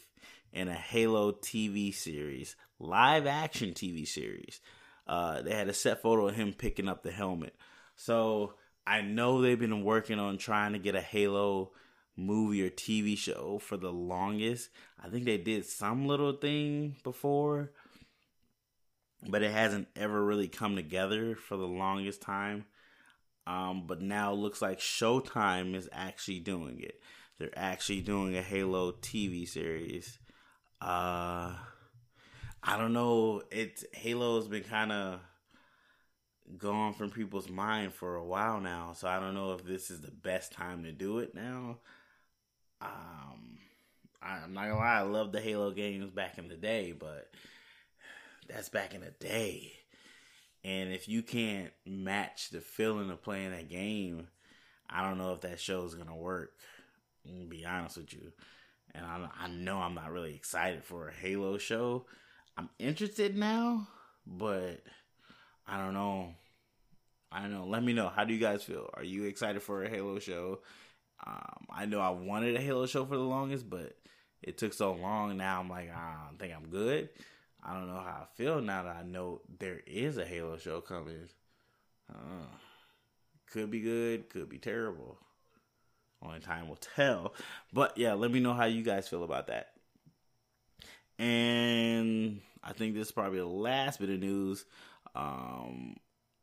[0.52, 4.60] in a Halo TV series, live action TV series.
[5.06, 7.54] Uh, they had a set photo of him picking up the helmet.
[7.96, 8.54] So
[8.86, 11.70] I know they've been working on trying to get a Halo
[12.16, 14.70] movie or TV show for the longest.
[15.02, 17.72] I think they did some little thing before,
[19.28, 22.66] but it hasn't ever really come together for the longest time.
[23.46, 27.00] Um, but now looks like Showtime is actually doing it.
[27.38, 30.18] They're actually doing a Halo TV series.
[30.80, 31.54] Uh,
[32.62, 33.42] I don't know.
[33.50, 35.20] It's Halo's been kind of
[36.58, 40.00] gone from people's mind for a while now, so I don't know if this is
[40.00, 41.78] the best time to do it now.
[42.80, 43.58] Um,
[44.22, 47.30] I'm not gonna lie, I love the Halo games back in the day, but
[48.48, 49.72] that's back in the day.
[50.64, 54.28] And if you can't match the feeling of playing that game,
[54.88, 56.52] I don't know if that show is gonna work.
[57.26, 58.32] To be honest with you,
[58.94, 62.06] and I, I know I'm not really excited for a Halo show.
[62.56, 63.88] I'm interested now,
[64.26, 64.82] but
[65.66, 66.34] I don't know.
[67.30, 67.66] I don't know.
[67.66, 68.08] Let me know.
[68.08, 68.88] How do you guys feel?
[68.94, 70.60] Are you excited for a Halo show?
[71.26, 73.96] Um, I know I wanted a Halo show for the longest, but
[74.42, 75.36] it took so long.
[75.36, 77.10] Now I'm like, I don't think I'm good.
[77.62, 80.80] I don't know how I feel now that I know there is a Halo show
[80.80, 81.28] coming.
[82.08, 82.46] Uh,
[83.50, 85.18] could be good, could be terrible.
[86.22, 87.34] Only time will tell.
[87.72, 89.72] But yeah, let me know how you guys feel about that.
[91.18, 94.64] And I think this is probably the last bit of news.
[95.14, 95.96] Um,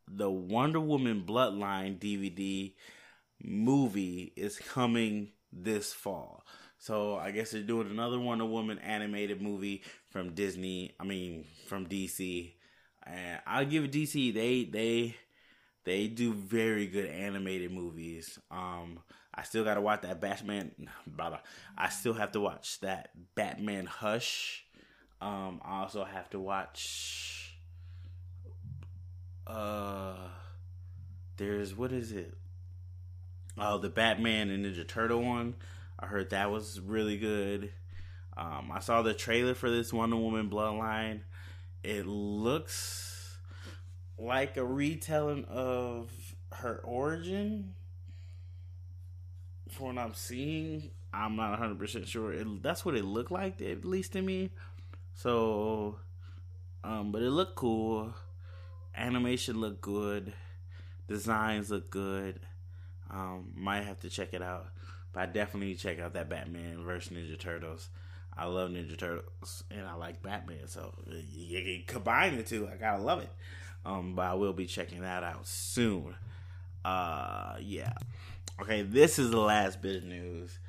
[0.07, 2.73] the Wonder Woman Bloodline DVD
[3.41, 6.43] movie is coming this fall.
[6.79, 10.93] So I guess they're doing another Wonder Woman animated movie from Disney.
[10.99, 12.53] I mean, from DC.
[13.05, 14.33] And I'll give it DC.
[14.33, 15.15] They they
[15.85, 18.37] they do very good animated movies.
[18.51, 18.99] Um,
[19.33, 20.71] I still gotta watch that Batman.
[21.07, 21.39] Blah, blah.
[21.77, 24.65] I still have to watch that Batman Hush.
[25.21, 27.57] Um, I also have to watch.
[29.45, 30.15] Uh,
[31.37, 32.33] there's what is it?
[33.59, 35.55] Oh, the Batman and Ninja Turtle one.
[35.99, 37.71] I heard that was really good.
[38.35, 41.21] Um, I saw the trailer for this Wonder Woman Bloodline.
[41.83, 43.37] It looks
[44.15, 46.11] like a retelling of
[46.51, 47.73] her origin.
[49.69, 52.31] From what I'm seeing, I'm not 100% sure.
[52.33, 54.51] It, that's what it looked like, at least to me.
[55.15, 55.97] So,
[56.83, 58.13] um, but it looked cool.
[58.95, 60.33] Animation looked good.
[61.07, 62.39] Designs look good.
[63.09, 64.67] Um, might have to check it out,
[65.13, 67.89] but I definitely check out that Batman versus Ninja Turtles.
[68.35, 70.93] I love Ninja Turtles and I like Batman, so
[71.33, 72.67] you combine the two.
[72.71, 73.31] I gotta love it.
[73.85, 76.15] Um, but I will be checking that out soon.
[76.83, 77.93] Uh, yeah.
[78.61, 80.59] Okay, this is the last bit of news.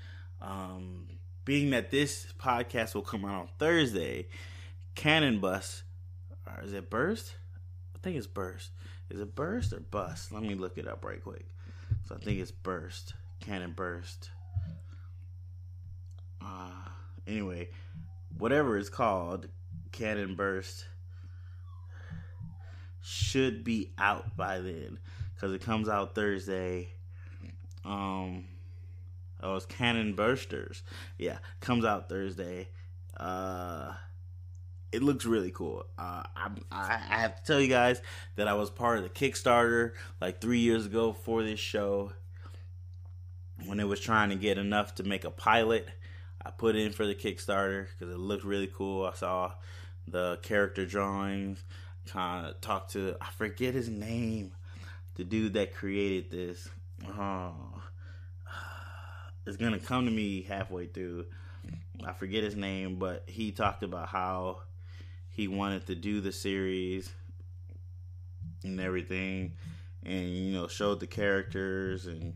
[0.40, 1.06] Um,
[1.44, 4.28] being that this podcast will come out on Thursday,
[4.94, 5.82] Cannon Bus,
[6.46, 7.34] or is it Burst?
[7.94, 8.70] I think it's Burst.
[9.10, 10.32] Is it Burst or Bust?
[10.32, 11.46] Let me look it up right quick.
[12.08, 13.12] So I think it's Burst.
[13.38, 14.30] Cannon Burst.
[16.42, 16.70] Uh,
[17.26, 17.68] anyway,
[18.38, 19.46] whatever it's called,
[19.92, 20.86] Cannon Burst
[23.02, 24.98] should be out by then
[25.34, 26.88] because it comes out Thursday.
[27.84, 28.46] Um,
[29.42, 30.82] oh, it's Cannon Busters.
[31.18, 32.68] Yeah, comes out Thursday.
[33.18, 33.92] Uh,
[34.92, 35.84] it looks really cool.
[35.98, 38.00] Uh, I, I have to tell you guys
[38.36, 42.12] that I was part of the Kickstarter like three years ago for this show
[43.66, 45.88] when it was trying to get enough to make a pilot.
[46.44, 49.04] I put in for the Kickstarter because it looked really cool.
[49.04, 49.52] I saw
[50.06, 51.62] the character drawings,
[52.06, 54.52] kind of talked to I forget his name,
[55.16, 56.68] the dude that created this.
[57.06, 57.82] Oh,
[59.46, 61.26] it's gonna come to me halfway through.
[62.04, 64.60] I forget his name, but he talked about how
[65.38, 67.12] he wanted to do the series
[68.64, 69.52] and everything
[70.04, 72.34] and you know showed the characters and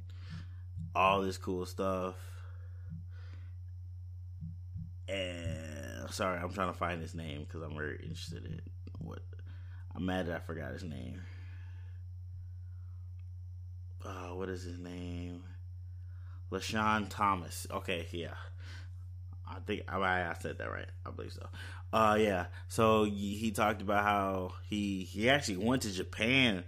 [0.95, 2.15] all this cool stuff
[5.09, 8.61] and sorry i'm trying to find his name because i'm very interested in
[9.01, 9.19] what
[9.97, 11.21] i'm mad that i forgot his name
[14.07, 15.43] uh, what is his name
[16.53, 17.67] LeSean Thomas.
[17.71, 18.35] Okay, yeah.
[19.55, 20.89] I think I, said that right.
[21.05, 21.47] I believe so.
[21.93, 22.47] Uh, yeah.
[22.69, 26.65] So he talked about how he he actually went to Japan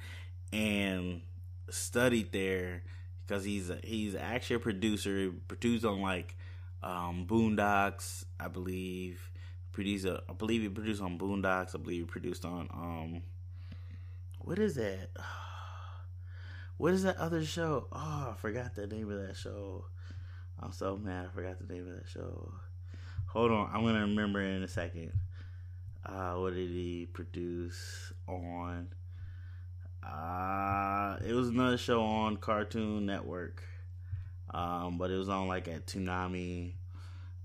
[0.52, 1.22] and
[1.70, 2.82] studied there
[3.26, 5.18] because he's a, he's actually a producer.
[5.18, 6.36] He produced on like
[6.82, 9.30] um, Boondocks, I believe.
[9.72, 11.74] Produced, a, I believe he produced on Boondocks.
[11.74, 13.22] I believe he produced on um,
[14.38, 15.10] what is that?
[16.76, 17.86] What is that other show?
[17.92, 19.84] Oh, I forgot the name of that show.
[20.58, 21.26] I'm so mad.
[21.26, 22.52] I forgot the name of that show.
[23.34, 25.10] Hold on, I'm gonna remember in a second.
[26.06, 28.86] Uh, what did he produce on?
[30.04, 33.64] Uh, it was another show on Cartoon Network.
[34.50, 36.74] Um, but it was on like at Toonami.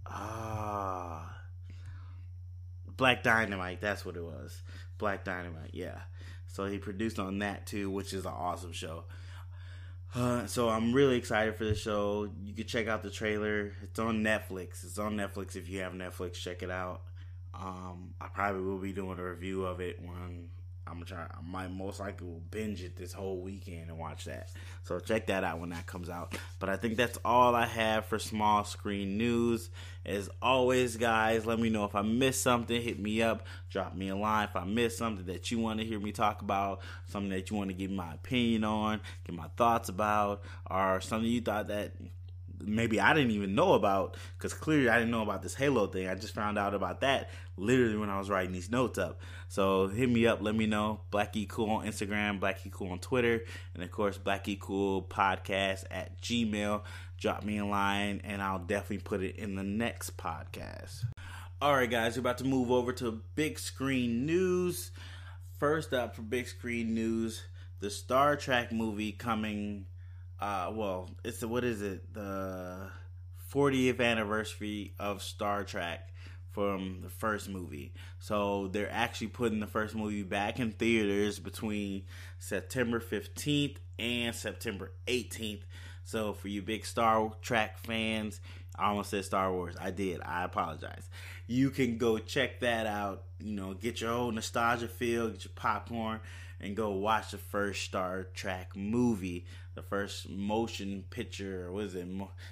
[0.05, 1.35] Ah,
[2.95, 3.81] Black Dynamite.
[3.81, 4.61] That's what it was.
[4.99, 5.71] Black Dynamite.
[5.73, 6.01] Yeah.
[6.45, 9.05] So he produced on that too, which is an awesome show.
[10.15, 12.29] Uh, so I'm really excited for the show.
[12.43, 13.73] You can check out the trailer.
[13.83, 14.83] It's on Netflix.
[14.83, 15.55] It's on Netflix.
[15.55, 17.01] If you have Netflix, check it out.
[17.53, 20.49] Um, I probably will be doing a review of it when
[20.87, 21.21] I'm gonna try.
[21.21, 24.49] I might most likely will binge it this whole weekend and watch that.
[24.83, 26.37] So check that out when that comes out.
[26.57, 29.69] But I think that's all I have for small screen news.
[30.05, 32.81] As always, guys, let me know if I missed something.
[32.81, 33.45] Hit me up.
[33.69, 36.41] Drop me a line if I missed something that you want to hear me talk
[36.41, 41.01] about, something that you want to give my opinion on, get my thoughts about, or
[41.01, 41.93] something you thought that
[42.61, 46.07] maybe I didn't even know about because clearly I didn't know about this Halo thing.
[46.07, 49.19] I just found out about that literally when I was writing these notes up.
[49.47, 51.01] So hit me up, let me know.
[51.11, 53.43] Blackie Cool on Instagram, Blackie Cool on Twitter,
[53.73, 56.83] and of course Blackie Cool Podcast at Gmail.
[57.17, 61.05] Drop me a line, and I'll definitely put it in the next podcast.
[61.61, 64.91] All right, guys, we're about to move over to big screen news.
[65.57, 67.43] First up for big screen news,
[67.81, 69.87] the Star Trek movie coming
[70.41, 72.13] uh, well, it's what is it?
[72.13, 72.89] The
[73.53, 76.09] 40th anniversary of Star Trek
[76.51, 77.93] from the first movie.
[78.19, 82.03] So they're actually putting the first movie back in theaters between
[82.39, 85.61] September 15th and September 18th.
[86.03, 88.39] So for you big Star Trek fans,
[88.75, 89.75] I almost said Star Wars.
[89.79, 90.21] I did.
[90.21, 91.07] I apologize.
[91.47, 93.25] You can go check that out.
[93.39, 96.19] You know, get your old nostalgia feel, get your popcorn,
[96.59, 99.45] and go watch the first Star Trek movie
[99.79, 101.71] the first motion picture.
[101.71, 102.05] Was it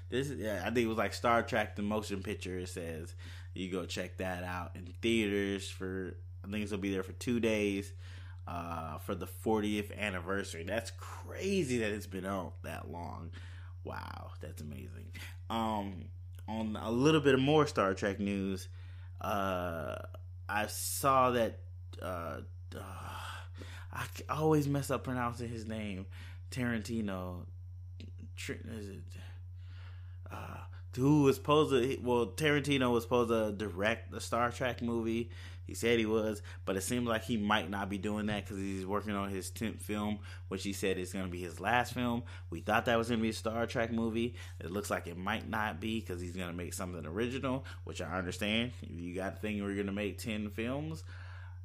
[0.09, 0.30] this?
[0.30, 2.57] Yeah, I think it was like Star Trek the motion picture.
[2.57, 3.13] It says
[3.53, 6.15] you go check that out in theaters for.
[6.45, 7.91] I think it'll be there for two days.
[8.47, 10.63] Uh, for the 40th anniversary.
[10.63, 13.32] That's crazy that it's been out that long.
[13.84, 15.11] Wow, that's amazing.
[15.49, 16.05] Um,
[16.47, 18.69] on a little bit more Star Trek news,
[19.19, 19.95] uh,
[20.47, 21.59] I saw that.
[22.01, 22.38] Uh,
[23.91, 26.05] I always mess up pronouncing his name.
[26.52, 27.45] Tarantino.
[28.38, 29.04] Is it?
[30.32, 30.58] Uh,
[30.95, 35.30] who was supposed to well Tarantino was supposed to direct the Star Trek movie.
[35.68, 38.58] He said he was, but it seems like he might not be doing that because
[38.58, 41.93] he's working on his 10th film, which he said is going to be his last
[41.93, 42.24] film.
[42.50, 44.36] We thought that was going to be a Star Trek movie.
[44.62, 48.02] It looks like it might not be because he's going to make something original, which
[48.02, 48.72] I understand.
[48.82, 51.04] If you got a thing where you're going to make 10 films,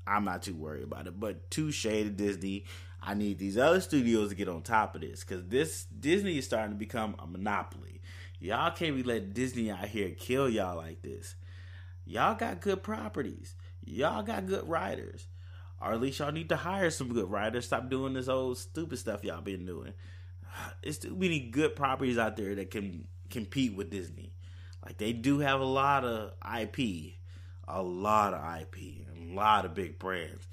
[0.07, 1.18] I'm not too worried about it.
[1.18, 2.64] But touche to Disney.
[3.03, 6.44] I need these other studios to get on top of this because this Disney is
[6.44, 8.01] starting to become a monopoly.
[8.40, 11.36] Y'all can't be letting Disney out here kill y'all like this.
[12.05, 13.55] Y'all got good properties.
[13.84, 15.28] Y'all got good writers.
[15.81, 17.66] Or at least y'all need to hire some good writers.
[17.66, 19.93] Stop doing this old stupid stuff y'all been doing.
[20.83, 24.33] It's too many good properties out there that can compete with Disney.
[24.83, 27.14] Like they do have a lot of IP,
[27.68, 30.47] a lot of IP, a lot of big brands.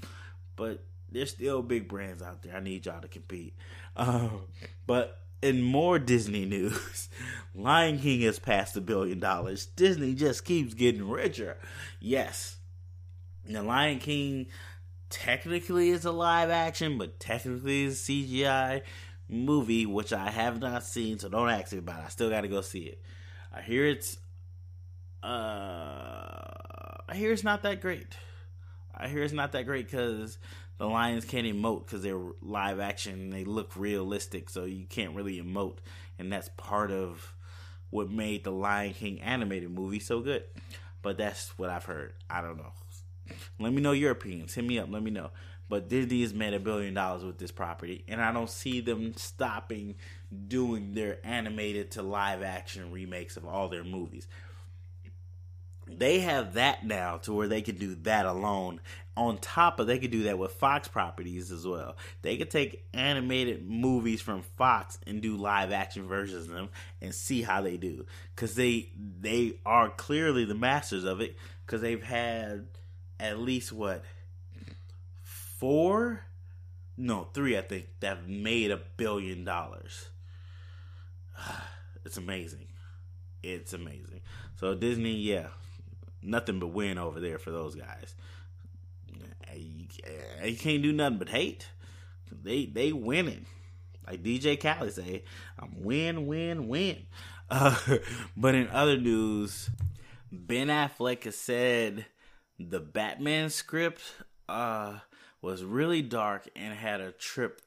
[0.55, 2.55] But there's still big brands out there.
[2.55, 3.55] I need y'all to compete.
[3.95, 4.47] Um,
[4.87, 7.09] but in more Disney news,
[7.53, 9.67] Lion King has passed a billion dollars.
[9.67, 11.57] Disney just keeps getting richer.
[11.99, 12.57] Yes,
[13.45, 14.47] the Lion King
[15.13, 18.81] technically is a live action, but technically is a CGI
[19.29, 22.05] movie, which I have not seen, so don't ask me about it.
[22.05, 23.01] I still got to go see it.
[23.53, 24.17] I hear it's,
[25.21, 25.27] uh,
[27.07, 28.07] I hear it's not that great.
[28.95, 30.37] I hear it's not that great because
[30.77, 35.15] the lions can't emote because they're live action and they look realistic, so you can't
[35.15, 35.77] really emote,
[36.17, 37.35] and that's part of
[37.91, 40.43] what made the Lion King animated movie so good.
[41.03, 42.13] But that's what I've heard.
[42.29, 42.73] I don't know.
[43.59, 44.53] Let me know your opinions.
[44.53, 44.89] Hit me up.
[44.89, 45.31] Let me know.
[45.69, 49.15] But Disney has made a billion dollars with this property, and I don't see them
[49.15, 49.95] stopping
[50.47, 54.27] doing their animated to live action remakes of all their movies
[55.87, 58.79] they have that now to where they can do that alone.
[59.15, 61.95] On top of they could do that with Fox properties as well.
[62.23, 66.69] They could take animated movies from Fox and do live action versions of them
[66.99, 68.05] and see how they do
[68.35, 72.67] cuz they they are clearly the masters of it cuz they've had
[73.23, 74.03] at least what
[75.23, 76.25] 4
[76.95, 80.09] no, 3 I think that have made a billion dollars.
[82.05, 82.67] It's amazing.
[83.41, 84.19] It's amazing.
[84.57, 85.47] So Disney, yeah,
[86.21, 88.13] nothing but win over there for those guys.
[89.55, 91.65] You, can't do nothing but hate.
[92.29, 93.45] They they winning.
[94.05, 95.23] Like DJ Khaled say,
[95.57, 96.97] I'm win, win, win.
[97.49, 97.77] Uh,
[98.35, 99.69] but in other news,
[100.31, 102.05] Ben Affleck has said
[102.69, 104.01] the Batman script
[104.49, 104.99] uh,
[105.41, 107.61] was really dark and had a trip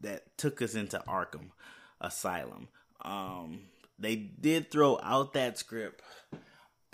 [0.00, 1.50] that took us into Arkham
[2.00, 2.68] Asylum.
[3.02, 3.60] Um,
[3.98, 6.02] they did throw out that script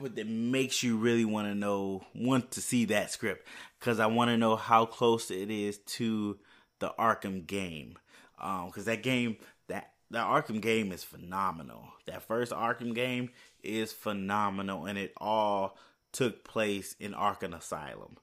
[0.01, 3.47] but that makes you really want to know, want to see that script
[3.79, 6.39] because I want to know how close it is to
[6.79, 7.99] the Arkham game.
[8.39, 9.37] Because um, that game,
[9.69, 11.85] that the Arkham game is phenomenal.
[12.07, 13.31] That first Arkham game
[13.63, 15.77] is phenomenal, and it all
[16.13, 18.17] took place in Arkham Asylum.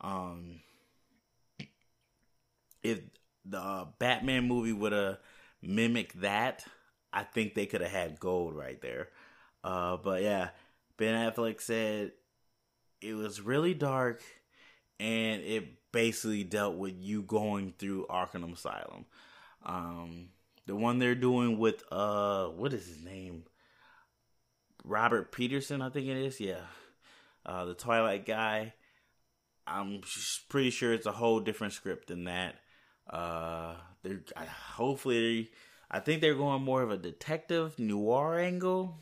[0.00, 0.60] Um,
[2.82, 3.00] if
[3.44, 5.18] the uh, Batman movie would have
[5.62, 6.64] mimicked that,
[7.12, 9.08] I think they could have had gold right there.
[9.64, 10.50] Uh, but yeah,
[10.96, 12.12] Ben Affleck said
[13.00, 14.22] it was really dark
[14.98, 19.06] and it basically dealt with you going through Arkham Asylum.
[19.64, 20.28] Um,
[20.66, 23.44] the one they're doing with uh, what is his name?
[24.84, 26.40] Robert Peterson, I think it is.
[26.40, 26.60] Yeah,
[27.46, 28.74] uh, the Twilight guy.
[29.66, 30.02] I'm
[30.48, 32.56] pretty sure it's a whole different script than that.
[33.08, 34.20] Uh, they're
[34.74, 35.50] hopefully,
[35.90, 38.98] I think they're going more of a detective noir angle.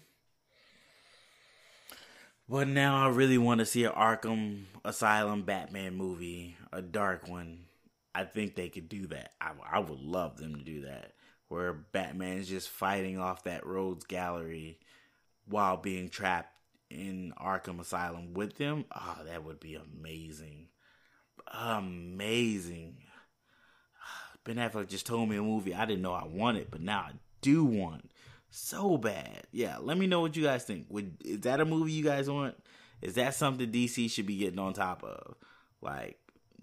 [2.48, 7.64] But now I really want to see an Arkham Asylum Batman movie, a dark one.
[8.14, 9.32] I think they could do that.
[9.40, 11.12] I, I would love them to do that,
[11.48, 14.78] where Batman's just fighting off that Rogues Gallery
[15.46, 16.53] while being trapped
[16.90, 18.84] in Arkham Asylum with them.
[18.94, 20.68] Oh, that would be amazing.
[21.52, 22.96] Amazing.
[24.00, 27.00] Ah, ben Affleck just told me a movie I didn't know I wanted, but now
[27.00, 28.10] I do want
[28.50, 29.42] so bad.
[29.52, 30.86] Yeah, let me know what you guys think.
[30.88, 32.56] Would is that a movie you guys want?
[33.02, 35.34] Is that something DC should be getting on top of?
[35.82, 36.18] Like,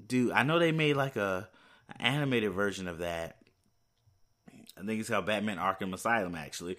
[0.07, 1.49] dude, I know they made like a
[1.89, 3.37] an animated version of that.
[4.77, 6.35] I think it's called Batman Arkham Asylum.
[6.35, 6.77] Actually,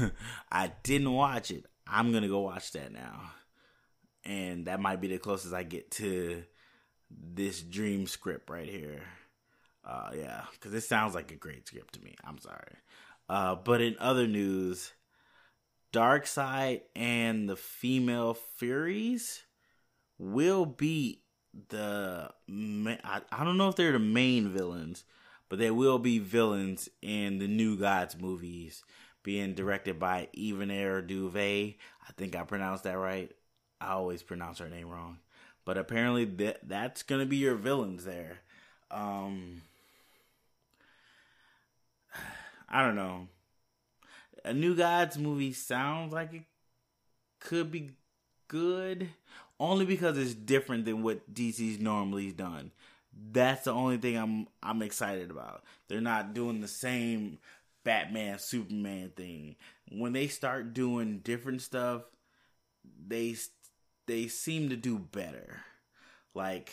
[0.50, 1.66] I didn't watch it.
[1.86, 3.30] I'm gonna go watch that now,
[4.24, 6.44] and that might be the closest I get to
[7.10, 9.02] this dream script right here.
[9.84, 12.16] Uh, yeah, because it sounds like a great script to me.
[12.24, 12.76] I'm sorry.
[13.28, 14.92] Uh, but in other news,
[15.92, 19.44] Darkseid and the female Furies
[20.18, 21.22] will be
[21.68, 22.30] the.
[22.50, 25.04] I, I don't know if they're the main villains,
[25.48, 28.82] but they will be villains in the New Gods movies,
[29.26, 31.74] being directed by Air Duvey.
[32.08, 33.28] I think I pronounced that right.
[33.80, 35.18] I always pronounce her name wrong,
[35.64, 38.38] but apparently that that's gonna be your villains there.
[38.88, 39.62] Um,
[42.68, 43.26] I don't know.
[44.44, 46.42] A New Gods movie sounds like it
[47.40, 47.90] could be
[48.46, 49.08] good,
[49.58, 52.70] only because it's different than what DC's normally done.
[53.32, 55.64] That's the only thing I'm I'm excited about.
[55.88, 57.38] They're not doing the same
[57.86, 59.56] Batman Superman thing.
[59.90, 62.02] When they start doing different stuff,
[63.06, 63.36] they
[64.06, 65.60] they seem to do better.
[66.34, 66.72] Like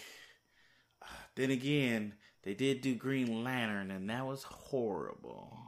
[1.36, 5.64] then again, they did do Green Lantern and that was horrible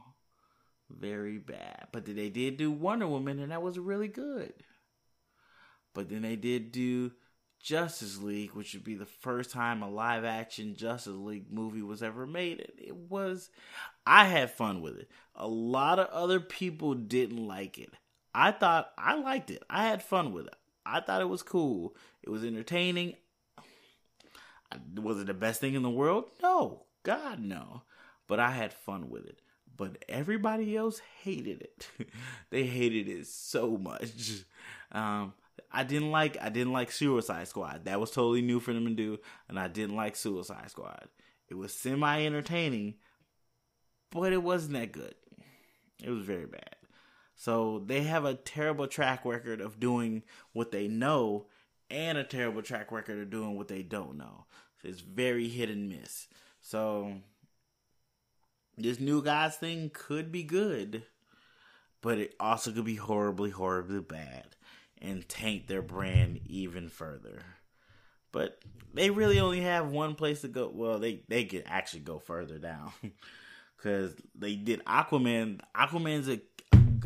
[0.90, 1.88] very bad.
[1.92, 4.54] But they did do Wonder Woman, and that was really good.
[5.94, 7.12] But then they did do
[7.66, 12.04] Justice League, which would be the first time a live action Justice League movie was
[12.04, 12.60] ever made.
[12.60, 13.50] And It was,
[14.06, 15.10] I had fun with it.
[15.36, 17.92] A lot of other people didn't like it.
[18.36, 19.64] I thought I liked it.
[19.68, 20.56] I had fun with it.
[20.86, 21.96] I thought it was cool.
[22.22, 23.16] It was entertaining.
[25.02, 26.26] Was it the best thing in the world?
[26.44, 26.84] No.
[27.02, 27.82] God, no.
[28.28, 29.40] But I had fun with it
[29.78, 31.90] but everybody else hated it.
[32.50, 34.12] they hated it so much.
[34.92, 35.34] Um,
[35.72, 37.86] I didn't like I didn't like Suicide Squad.
[37.86, 41.08] That was totally new for them to do, and I didn't like Suicide Squad.
[41.50, 42.96] It was semi entertaining,
[44.12, 45.16] but it wasn't that good.
[46.04, 46.76] It was very bad.
[47.36, 51.48] So they have a terrible track record of doing what they know
[51.90, 54.46] and a terrible track record of doing what they don't know.
[54.82, 56.28] So it's very hit and miss.
[56.62, 57.16] So
[58.78, 61.04] this new guys thing could be good,
[62.02, 64.55] but it also could be horribly, horribly bad
[65.06, 67.42] and taint their brand even further.
[68.32, 68.60] But
[68.94, 70.72] they really only have one place to go.
[70.74, 72.92] Well, they they could actually go further down
[73.78, 75.62] because they did Aquaman.
[75.76, 76.42] Aquaman's a,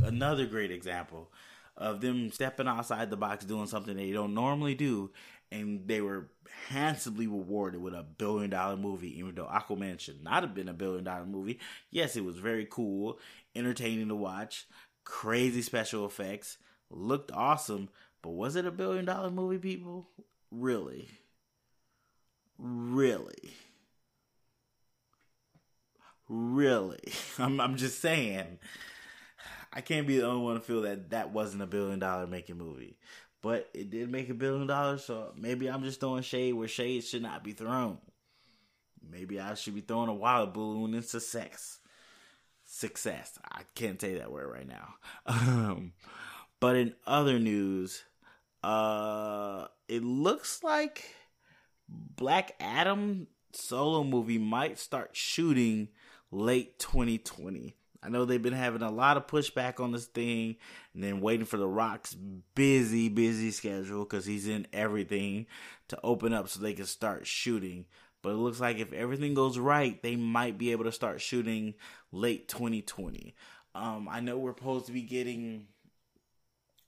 [0.04, 1.32] another great example
[1.78, 5.12] of them stepping outside the box, doing something they don't normally do,
[5.52, 6.30] and they were
[6.68, 10.74] handsomely rewarded with a billion dollar movie, even though Aquaman should not have been a
[10.74, 11.60] billion dollar movie.
[11.90, 13.20] Yes, it was very cool,
[13.56, 14.68] entertaining to watch,
[15.06, 16.58] crazy special effects,
[16.90, 17.90] looked awesome,
[18.22, 20.08] but was it a billion dollar movie, people?
[20.52, 21.10] Really?
[22.58, 23.54] Really?
[26.28, 27.14] Really?
[27.38, 28.60] I'm, I'm just saying.
[29.72, 32.58] I can't be the only one to feel that that wasn't a billion dollar making
[32.58, 32.98] movie
[33.42, 35.06] but it did make a billion dollars.
[35.06, 37.98] So maybe I'm just throwing shade where shade should not be thrown.
[39.10, 41.80] Maybe I should be throwing a wild balloon into sex.
[42.66, 43.40] Success.
[43.52, 44.96] I can't say that word right now.
[45.26, 45.94] Um,
[46.60, 48.04] but in other news,
[48.64, 51.16] uh, it looks like
[51.88, 55.90] Black Adam solo movie might start shooting
[56.32, 57.76] late 2020.
[58.02, 60.56] I know they've been having a lot of pushback on this thing
[60.94, 62.16] and then waiting for The Rock's
[62.56, 65.48] busy, busy schedule because he's in everything
[65.90, 67.86] to open up so they can start shooting.
[68.22, 71.74] But it looks like if everything goes right, they might be able to start shooting
[72.12, 73.36] late 2020.
[73.76, 75.68] Um, I know we're supposed to be getting,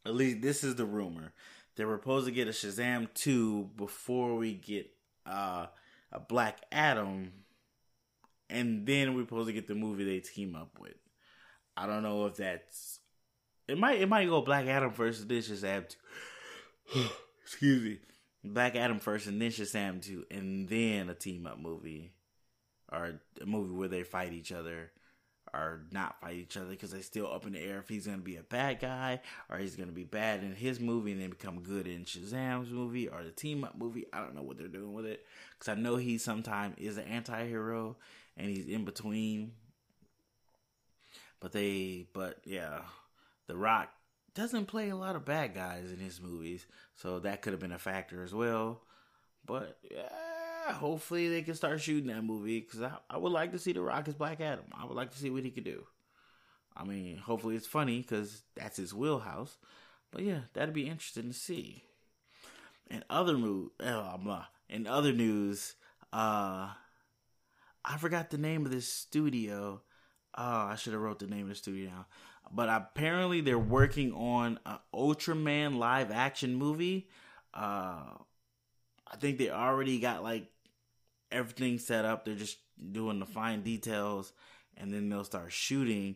[0.05, 1.33] at least this is the rumor,
[1.75, 4.89] that we're supposed to get a Shazam 2 before we get
[5.25, 5.67] uh,
[6.11, 7.31] a Black Adam,
[8.49, 10.95] and then we're supposed to get the movie they team up with.
[11.77, 12.99] I don't know if that's
[13.67, 13.77] it.
[13.77, 14.91] Might it might go Black Adam
[15.21, 17.05] and then Shazam two.
[17.43, 17.99] Excuse me,
[18.43, 22.11] Black Adam first, and then Shazam two, and then a team up movie,
[22.91, 24.91] or a movie where they fight each other
[25.53, 28.17] or not fight each other because they're still up in the air if he's going
[28.17, 31.21] to be a bad guy or he's going to be bad in his movie and
[31.21, 34.05] then become good in Shazam's movie or the team up movie.
[34.13, 35.25] I don't know what they're doing with it
[35.57, 37.97] because I know he sometimes is an anti hero
[38.37, 39.51] and he's in between.
[41.39, 42.81] But they, but yeah,
[43.47, 43.89] The Rock
[44.35, 47.71] doesn't play a lot of bad guys in his movies, so that could have been
[47.71, 48.81] a factor as well.
[49.45, 50.30] But yeah
[50.69, 53.81] hopefully they can start shooting that movie because I, I would like to see The
[53.81, 54.65] Rock as Black Adam.
[54.73, 55.85] I would like to see what he could do.
[56.75, 59.57] I mean, hopefully it's funny because that's his wheelhouse.
[60.11, 61.83] But yeah, that'd be interesting to see.
[62.89, 65.75] In other mo- oh, in other news,
[66.11, 66.69] uh,
[67.83, 69.81] I forgot the name of this studio.
[70.37, 72.05] Oh, I should have wrote the name of the studio down.
[72.53, 77.07] But apparently they're working on an Ultraman live action movie.
[77.53, 78.03] Uh,
[79.11, 80.47] I think they already got like
[81.31, 82.25] everything set up.
[82.25, 82.57] They're just
[82.91, 84.31] doing the fine details
[84.77, 86.15] and then they'll start shooting.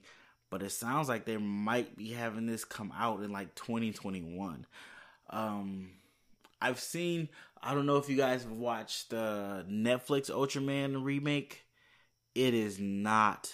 [0.50, 4.66] But it sounds like they might be having this come out in like 2021.
[5.30, 5.90] Um,
[6.62, 7.30] I've seen,
[7.62, 11.66] I don't know if you guys have watched the Netflix Ultraman remake.
[12.34, 13.54] It is not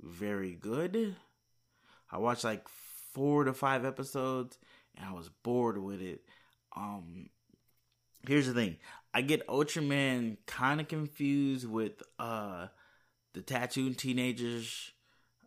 [0.00, 1.16] very good.
[2.10, 2.66] I watched like
[3.14, 4.58] four to five episodes
[4.96, 6.22] and I was bored with it.
[6.76, 7.28] Um,
[8.26, 8.76] here's the thing
[9.14, 12.68] I get Ultraman kind of confused with uh
[13.34, 14.92] the tattooed teenagers,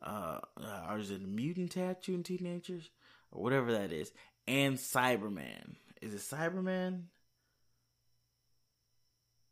[0.01, 2.89] uh, uh, or is it mutant tattooed teenagers
[3.31, 4.11] or whatever that is,
[4.47, 5.75] and Cyberman.
[6.01, 7.03] Is it Cyberman?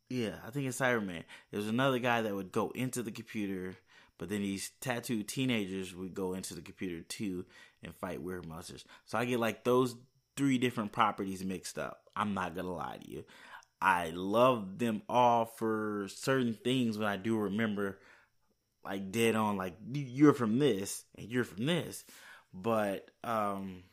[0.10, 1.24] Yeah, I think it's Cyberman.
[1.52, 3.76] There's another guy that would go into the computer,
[4.18, 7.46] but then these tattooed teenagers would go into the computer too
[7.84, 8.86] and fight weird monsters.
[9.06, 9.96] So I get like those
[10.36, 12.10] three different properties mixed up.
[12.16, 13.24] I'm not gonna lie to you.
[13.82, 18.00] I love them all for certain things, but I do remember
[18.86, 22.06] like dead on like you're from this and you're from this.
[22.54, 23.84] But um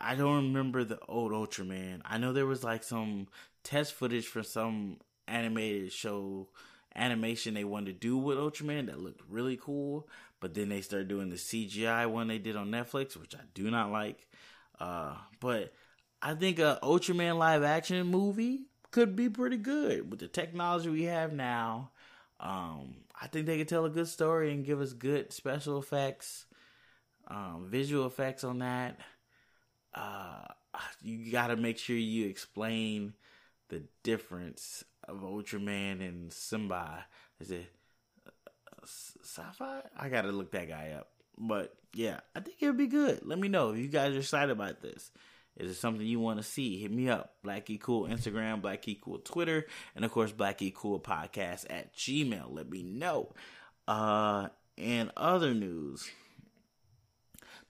[0.00, 2.00] I don't remember the old Ultraman.
[2.04, 3.26] I know there was like some
[3.64, 6.48] test footage for some animated show
[6.94, 10.08] animation they wanted to do with Ultraman that looked really cool,
[10.40, 13.70] but then they started doing the CGI one they did on Netflix, which I do
[13.70, 14.26] not like.
[14.78, 15.72] Uh, but
[16.20, 21.04] I think a Ultraman live action movie could be pretty good with the technology we
[21.04, 21.90] have now.
[22.38, 26.44] Um, I think they could tell a good story and give us good special effects,
[27.28, 28.98] um, visual effects on that.
[29.94, 30.44] Uh,
[31.02, 33.14] you got to make sure you explain
[33.68, 37.06] the difference of Ultraman and Simba.
[37.40, 37.66] Is it
[38.86, 39.82] sci-fi?
[39.96, 41.08] I got to look that guy up.
[41.38, 43.20] But yeah, I think it would be good.
[43.24, 45.10] Let me know if you guys are excited about this.
[45.56, 46.80] Is it something you want to see?
[46.80, 47.34] Hit me up.
[47.42, 51.64] Black E Cool Instagram, Black E Cool Twitter, and of course Black E Cool Podcast
[51.70, 52.54] at Gmail.
[52.54, 53.32] Let me know.
[53.88, 56.10] Uh and other news.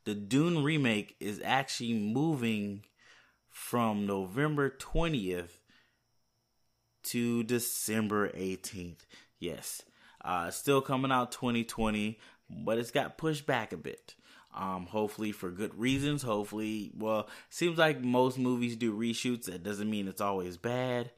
[0.04, 2.84] The Dune remake is actually moving
[3.48, 5.58] from November 20th
[7.04, 9.06] to December 18th.
[9.38, 9.82] Yes.
[10.26, 12.18] Uh still coming out 2020,
[12.50, 14.14] but it's got pushed back a bit.
[14.56, 16.22] Um, hopefully for good reasons.
[16.22, 19.44] Hopefully, well, seems like most movies do reshoots.
[19.44, 21.10] That doesn't mean it's always bad.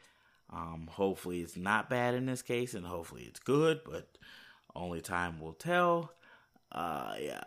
[0.50, 4.08] Um, hopefully it's not bad in this case, and hopefully it's good, but
[4.74, 6.12] only time will tell.
[6.72, 7.42] Uh, yeah,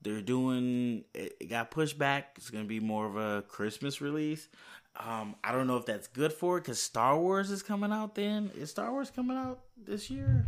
[0.00, 1.04] they're doing.
[1.12, 2.34] It, it got pushed back.
[2.36, 4.48] It's gonna be more of a Christmas release.
[4.96, 8.14] Um, I don't know if that's good for it because Star Wars is coming out.
[8.14, 10.46] Then is Star Wars coming out this year?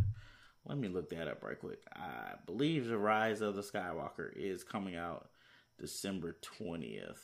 [0.66, 1.80] Let me look that up right quick.
[1.94, 5.28] I believe The Rise of the Skywalker is coming out
[5.78, 7.18] December 20th.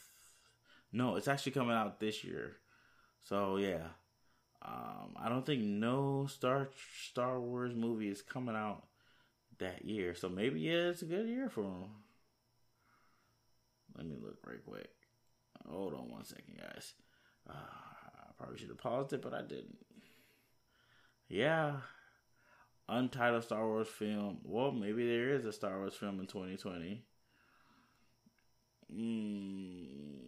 [0.93, 2.57] No, it's actually coming out this year.
[3.23, 3.89] So, yeah.
[4.65, 6.69] Um, I don't think no Star
[7.09, 8.85] Star Wars movie is coming out
[9.59, 10.15] that year.
[10.15, 11.91] So maybe yeah, it's a good year for them.
[13.97, 14.91] Let me look right quick.
[15.69, 16.95] Hold on one second, guys.
[17.49, 19.79] Uh, I probably should have paused it, but I didn't.
[21.29, 21.77] Yeah,
[22.93, 24.39] untitled Star Wars film.
[24.45, 27.03] Well, maybe there is a Star Wars film in 2020.
[28.95, 30.23] Mm.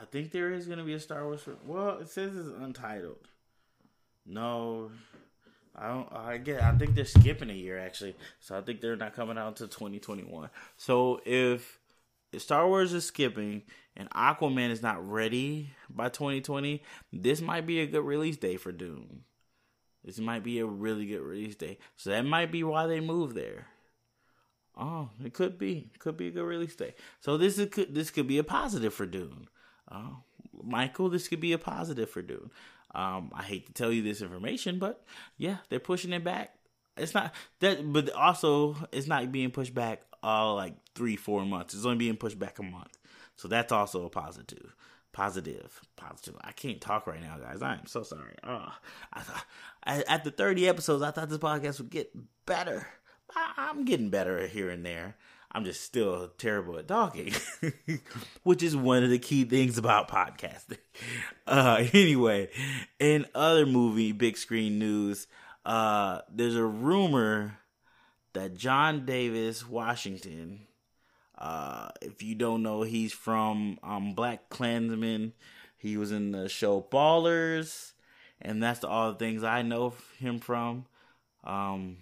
[0.00, 1.56] I think there is going to be a Star Wars film.
[1.66, 3.28] Well, it says it's untitled.
[4.24, 4.90] No,
[5.74, 6.12] I don't.
[6.12, 6.62] I get.
[6.62, 9.68] I think they're skipping a year actually, so I think they're not coming out until
[9.68, 10.50] 2021.
[10.76, 11.78] So if,
[12.32, 13.62] if Star Wars is skipping
[13.98, 16.82] and Aquaman is not ready by 2020,
[17.12, 19.24] this might be a good release day for Dune.
[20.04, 21.78] This might be a really good release day.
[21.96, 23.66] So that might be why they moved there.
[24.76, 25.90] Oh, it could be.
[25.98, 26.94] Could be a good release day.
[27.20, 29.48] So this is this could be a positive for Dune.
[29.90, 30.10] Uh,
[30.62, 32.50] Michael, this could be a positive for Dune.
[32.94, 35.04] Um, I hate to tell you this information, but
[35.36, 36.54] yeah, they're pushing it back.
[36.96, 41.74] It's not that, but also it's not being pushed back all like three, four months.
[41.74, 42.97] It's only being pushed back a month.
[43.38, 44.74] So that's also a positive.
[45.12, 46.36] Positive, positive.
[46.42, 47.62] I can't talk right now, guys.
[47.62, 48.34] I am so sorry.
[48.44, 48.72] Oh,
[49.12, 49.44] I thought
[49.86, 52.12] at the 30 episodes, I thought this podcast would get
[52.46, 52.86] better.
[53.34, 55.16] I, I'm getting better here and there.
[55.50, 57.32] I'm just still terrible at talking,
[58.42, 60.78] which is one of the key things about podcasting.
[61.46, 62.50] Uh, anyway,
[62.98, 65.26] in other movie big screen news,
[65.64, 67.56] uh, there's a rumor
[68.34, 70.66] that John David Washington,
[71.38, 75.32] uh, if you don't know, he's from um, BlacKkKlansman.
[75.76, 77.92] He was in the show Ballers,
[78.42, 80.86] and that's all the things I know him from.
[81.44, 81.98] Um,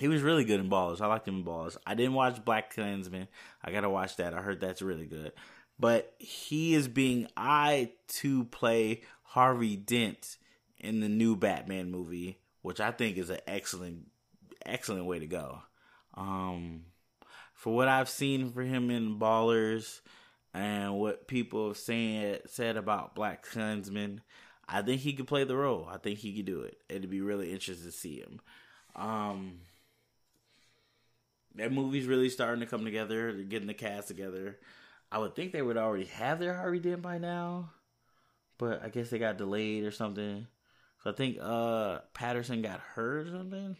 [0.00, 1.00] he was really good in Ballers.
[1.00, 1.76] I liked him in Ballers.
[1.86, 3.28] I didn't watch BlacKkKlansman.
[3.64, 4.34] I gotta watch that.
[4.34, 5.32] I heard that's really good.
[5.78, 10.36] But he is being eyed to play Harvey Dent
[10.78, 14.08] in the new Batman movie, which I think is an excellent,
[14.66, 15.60] excellent way to go.
[16.14, 16.82] Um,
[17.64, 20.02] for what I've seen for him in Ballers
[20.52, 24.18] and what people have saying said about Black BlacKkKlansman,
[24.68, 25.88] I think he could play the role.
[25.90, 26.76] I think he could do it.
[26.90, 28.42] It'd be really interesting to see him.
[28.94, 29.60] Um,
[31.54, 33.32] that movie's really starting to come together.
[33.32, 34.58] They're getting the cast together.
[35.10, 37.70] I would think they would already have their Harvey Dent by now,
[38.58, 40.46] but I guess they got delayed or something.
[41.02, 43.78] So I think uh Pattinson got hurt or something,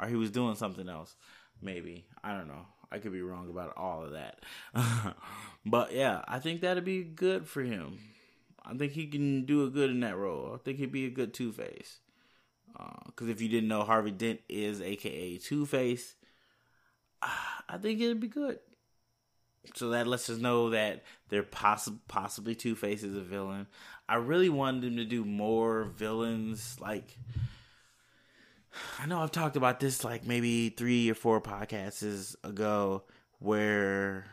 [0.00, 1.14] or he was doing something else.
[1.60, 2.66] Maybe I don't know.
[2.90, 4.40] I could be wrong about all of that,
[5.66, 7.98] but yeah, I think that'd be good for him.
[8.66, 10.52] I think he can do a good in that role.
[10.54, 12.00] I think he'd be a good Two Face.
[12.72, 16.16] Because uh, if you didn't know, Harvey Dent is AKA Two Face.
[17.22, 18.58] I think it'd be good.
[19.74, 23.66] So that lets us know that they're possi- possibly Two Faces a villain.
[24.08, 26.76] I really wanted him to do more villains.
[26.80, 27.16] Like,
[28.98, 33.04] I know I've talked about this like maybe three or four podcasts ago,
[33.38, 34.24] where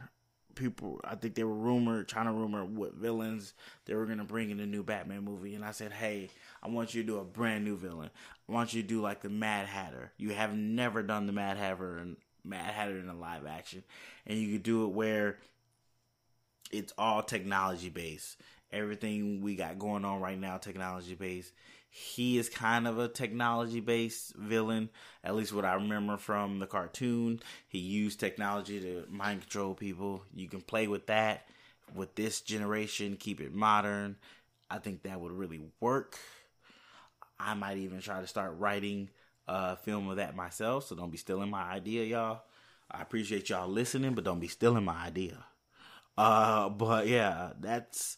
[0.55, 3.53] people, I think they were rumored, trying to rumor what villains
[3.85, 6.29] they were gonna bring in the new Batman movie, and I said, hey,
[6.61, 8.09] I want you to do a brand new villain.
[8.47, 10.11] I want you to do like the Mad Hatter.
[10.17, 13.83] You have never done the Mad Hatter and Mad Hatter in a live action,
[14.27, 15.39] and you could do it where
[16.71, 18.37] it's all technology based.
[18.71, 21.51] Everything we got going on right now, technology based.
[21.95, 24.89] He is kind of a technology based villain,
[25.23, 27.39] at least what I remember from the cartoon.
[27.67, 30.23] He used technology to mind control people.
[30.33, 31.45] You can play with that
[31.93, 34.15] with this generation, keep it modern.
[34.71, 36.17] I think that would really work.
[37.39, 39.09] I might even try to start writing
[39.47, 40.87] a film of that myself.
[40.87, 42.41] So don't be stealing my idea, y'all.
[42.89, 45.45] I appreciate y'all listening, but don't be stealing my idea.
[46.17, 48.17] Uh, but yeah, that's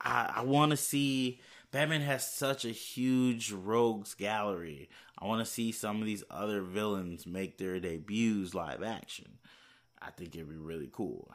[0.00, 1.40] I, I want to see.
[1.72, 4.88] Batman has such a huge rogues gallery.
[5.18, 9.38] I want to see some of these other villains make their debuts live action.
[10.02, 11.30] I think it'd be really cool.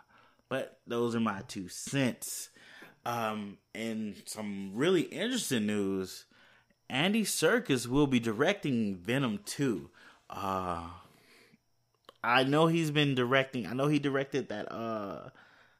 [0.49, 2.49] But those are my two cents.
[3.05, 6.25] Um, and some really interesting news.
[6.89, 9.89] Andy Serkis will be directing Venom 2.
[10.29, 10.87] Uh
[12.23, 13.67] I know he's been directing.
[13.67, 15.29] I know he directed that uh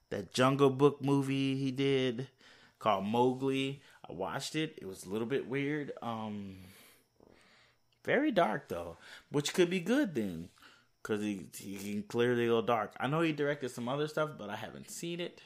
[0.09, 2.27] that Jungle Book movie he did
[2.79, 3.81] called Mowgli.
[4.07, 4.77] I watched it.
[4.81, 5.91] It was a little bit weird.
[6.01, 6.57] Um
[8.03, 8.97] very dark though,
[9.31, 10.49] which could be good then
[11.03, 12.93] cuz he he can clearly go dark.
[12.99, 15.41] I know he directed some other stuff, but I haven't seen it.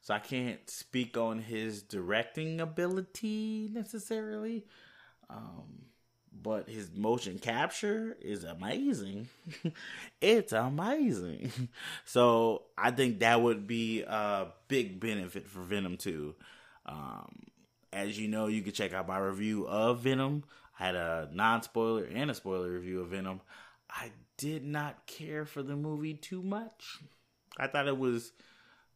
[0.00, 4.66] So I can't speak on his directing ability necessarily.
[5.30, 5.86] Um,
[6.42, 9.28] but his motion capture is amazing.
[10.20, 11.50] it's amazing.
[12.04, 16.34] So I think that would be a big benefit for Venom 2.
[16.84, 17.28] Um,
[17.94, 20.44] as you know, you can check out my review of Venom.
[20.78, 23.40] I had a non spoiler and a spoiler review of Venom.
[23.88, 26.98] I did not care for the movie too much.
[27.56, 28.32] I thought it was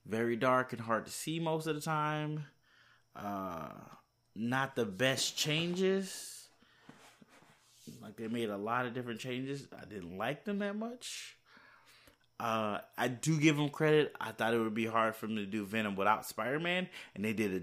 [0.05, 2.45] very dark and hard to see most of the time.
[3.15, 3.69] Uh,
[4.35, 6.49] not the best changes.
[8.03, 9.67] Like they made a lot of different changes.
[9.81, 11.37] I didn't like them that much.
[12.41, 14.15] Uh, I do give them credit.
[14.21, 17.25] I thought it would be hard for them to do Venom without Spider Man, and
[17.25, 17.63] they did a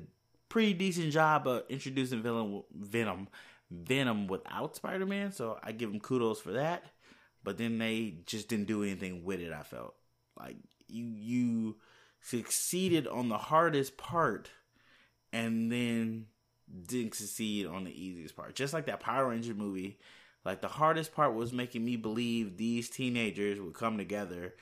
[0.49, 3.27] pretty decent job of introducing Venom, Venom,
[3.71, 5.31] Venom without Spider Man.
[5.31, 6.83] So I give them kudos for that.
[7.43, 9.53] But then they just didn't do anything with it.
[9.53, 9.95] I felt
[10.39, 11.75] like you you
[12.21, 14.49] succeeded on the hardest part
[15.31, 16.25] and then
[16.87, 18.55] didn't succeed on the easiest part.
[18.55, 19.99] Just like that Power Ranger movie,
[20.43, 24.55] like the hardest part was making me believe these teenagers would come together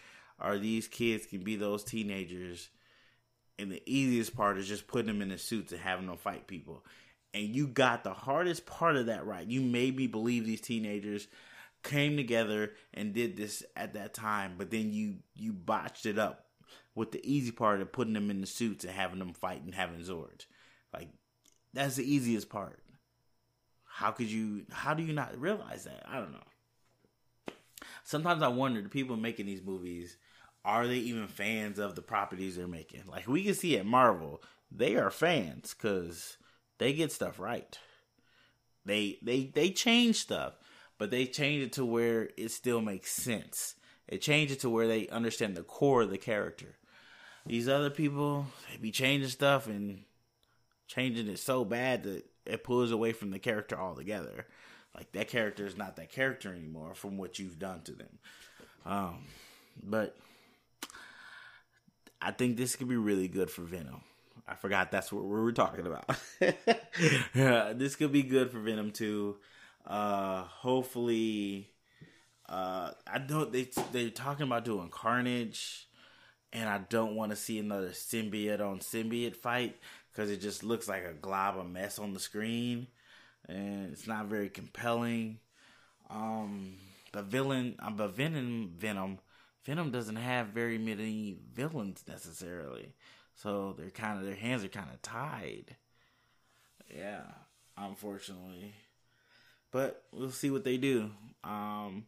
[0.43, 2.69] or these kids can be those teenagers.
[3.63, 6.47] And the easiest part is just putting them in the suits and having them fight
[6.47, 6.83] people.
[7.33, 9.47] And you got the hardest part of that right.
[9.47, 11.29] You made me believe these teenagers
[11.81, 16.47] came together and did this at that time, but then you you botched it up
[16.93, 19.73] with the easy part of putting them in the suits and having them fight and
[19.73, 20.45] having Zords.
[20.93, 21.07] Like
[21.73, 22.79] that's the easiest part.
[23.85, 24.65] How could you?
[24.73, 26.03] How do you not realize that?
[26.05, 27.53] I don't know.
[28.03, 30.17] Sometimes I wonder the people making these movies
[30.65, 33.03] are they even fans of the properties they're making?
[33.07, 34.41] Like we can see at Marvel,
[34.71, 36.37] they are fans because
[36.77, 37.77] they get stuff right.
[38.85, 40.53] They they they change stuff,
[40.97, 43.75] but they change it to where it still makes sense.
[44.09, 46.75] They change it to where they understand the core of the character.
[47.45, 50.03] These other people, they be changing stuff and
[50.87, 54.45] changing it so bad that it pulls away from the character altogether.
[54.95, 58.19] Like that character is not that character anymore from what you've done to them.
[58.85, 59.25] Um,
[59.81, 60.15] but
[62.23, 64.01] I think this could be really good for Venom.
[64.47, 66.09] I forgot that's what we were talking about.
[67.35, 69.37] yeah, this could be good for Venom too.
[69.85, 71.69] Uh, hopefully,
[72.47, 73.51] uh, I don't.
[73.51, 75.87] They they're talking about doing Carnage,
[76.53, 79.77] and I don't want to see another symbiote on symbiote fight
[80.11, 82.87] because it just looks like a glob of mess on the screen,
[83.47, 85.39] and it's not very compelling.
[86.09, 86.75] Um,
[87.11, 89.19] the villain, uh, but Venom, Venom,
[89.65, 92.93] Venom doesn't have very many villains necessarily,
[93.35, 95.75] so they're kind of their hands are kind of tied.
[96.93, 97.23] Yeah,
[97.77, 98.73] unfortunately,
[99.71, 101.11] but we'll see what they do.
[101.43, 102.05] Um,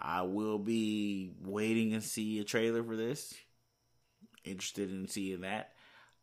[0.00, 3.34] I will be waiting and see a trailer for this.
[4.44, 5.72] Interested in seeing that.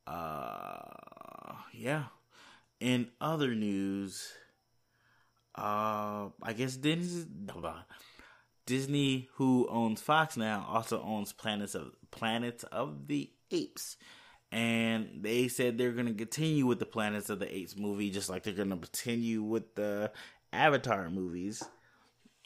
[0.08, 2.06] Uh, yeah.
[2.80, 4.32] In other news,
[5.56, 7.26] uh, I guess Disney,
[8.66, 13.98] Disney, who owns Fox now, also owns Planets of Planets of the Apes,
[14.52, 18.30] and they said they're going to continue with the Planets of the Apes movie, just
[18.30, 20.12] like they're going to continue with the
[20.52, 21.64] Avatar movies.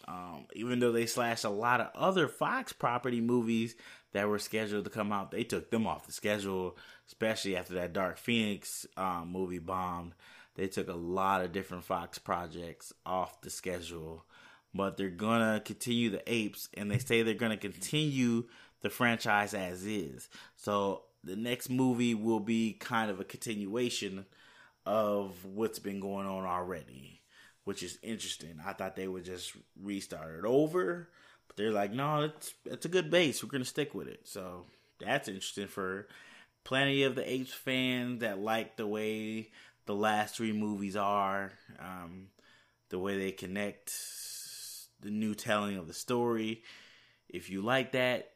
[0.07, 3.75] Um, even though they slashed a lot of other Fox property movies
[4.13, 7.93] that were scheduled to come out, they took them off the schedule, especially after that
[7.93, 10.13] Dark Phoenix um, movie bombed.
[10.55, 14.25] They took a lot of different Fox projects off the schedule,
[14.73, 18.45] but they're gonna continue the apes, and they say they're gonna continue
[18.81, 20.29] the franchise as is.
[20.55, 24.25] So the next movie will be kind of a continuation
[24.85, 27.19] of what's been going on already
[27.69, 28.59] which is interesting.
[28.65, 31.07] I thought they would just restart it over,
[31.47, 33.43] but they're like, no, it's it's a good base.
[33.43, 34.21] We're gonna stick with it.
[34.27, 34.65] So
[34.99, 36.07] that's interesting for
[36.63, 39.51] Planet of the Apes fans that like the way
[39.85, 42.29] the last three movies are, um,
[42.89, 43.93] the way they connect,
[45.01, 46.63] the new telling of the story.
[47.27, 48.31] If you like that,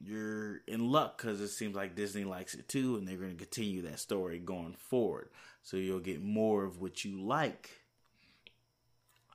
[0.00, 3.36] you're in luck because it seems like Disney likes it too, and they're going to
[3.36, 5.28] continue that story going forward.
[5.62, 7.82] So you'll get more of what you like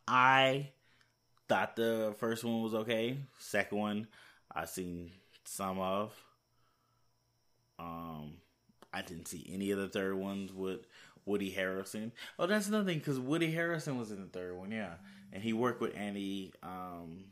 [0.07, 0.69] I
[1.49, 3.17] thought the first one was okay.
[3.39, 4.07] Second one,
[4.53, 5.11] I've seen
[5.43, 6.13] some of.
[7.77, 8.35] Um,
[8.93, 10.87] I didn't see any of the third ones with
[11.25, 12.13] Woody Harrison.
[12.39, 14.93] Oh, that's another thing because Woody Harrison was in the third one, yeah,
[15.37, 17.25] and he worked with Andy um,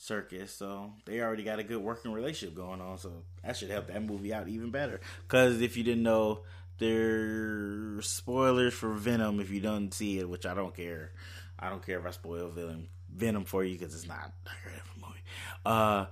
[0.00, 2.96] Serkis, so they already got a good working relationship going on.
[2.96, 3.12] So
[3.44, 5.00] that should help that movie out even better.
[5.28, 6.40] Because if you didn't know,
[6.78, 11.12] there's spoilers for Venom if you don't see it, which I don't care.
[11.58, 14.80] I don't care if I spoil Venom Venom for you because it's not a great
[14.96, 15.20] movie.
[15.66, 16.06] Uh,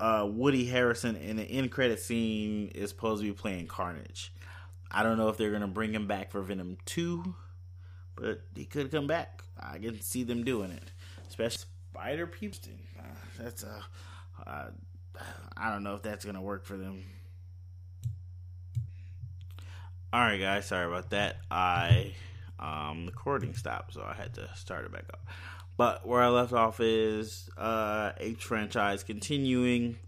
[0.00, 4.32] uh, Woody Harrison in the end credit scene is supposed to be playing Carnage.
[4.90, 7.34] I don't know if they're gonna bring him back for Venom two,
[8.16, 9.42] but he could come back.
[9.58, 10.90] I can see them doing it,
[11.28, 12.78] especially Spider Peepston.
[12.98, 13.02] Uh,
[13.38, 13.84] that's a,
[14.46, 14.70] uh,
[15.56, 17.04] I don't know if that's gonna work for them.
[20.12, 20.66] All right, guys.
[20.66, 21.36] Sorry about that.
[21.50, 22.14] I
[22.58, 25.26] um, the recording stopped, so I had to start it back up.
[25.76, 29.98] But where I left off is uh, Ape franchise continuing.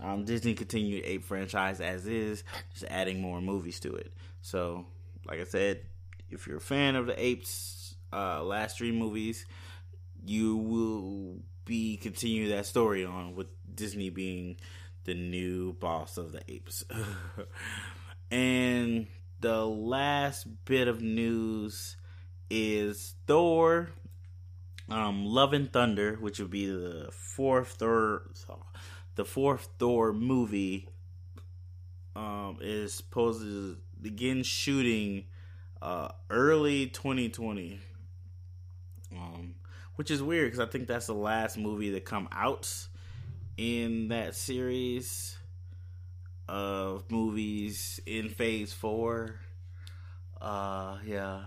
[0.00, 4.12] Um, Disney continued Ape franchise as is, just adding more movies to it.
[4.42, 4.84] So,
[5.26, 5.80] like I said,
[6.34, 9.46] if you're a fan of the Apes uh, last three movies,
[10.24, 14.56] you will be continuing that story on with Disney being
[15.04, 16.84] the new boss of the apes.
[18.30, 19.06] and
[19.40, 21.96] the last bit of news
[22.50, 23.90] is Thor,
[24.88, 28.30] um, Love and Thunder, which would be the fourth Thor,
[29.14, 30.88] the fourth Thor movie,
[32.16, 35.24] um, is supposed to begin shooting
[35.84, 37.78] uh, early 2020.
[39.12, 39.54] Um,
[39.96, 42.72] which is weird because I think that's the last movie to come out
[43.56, 45.36] in that series
[46.48, 49.36] of movies in Phase Four.
[50.40, 51.42] Uh, yeah,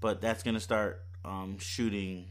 [0.00, 2.26] but that's gonna start um, shooting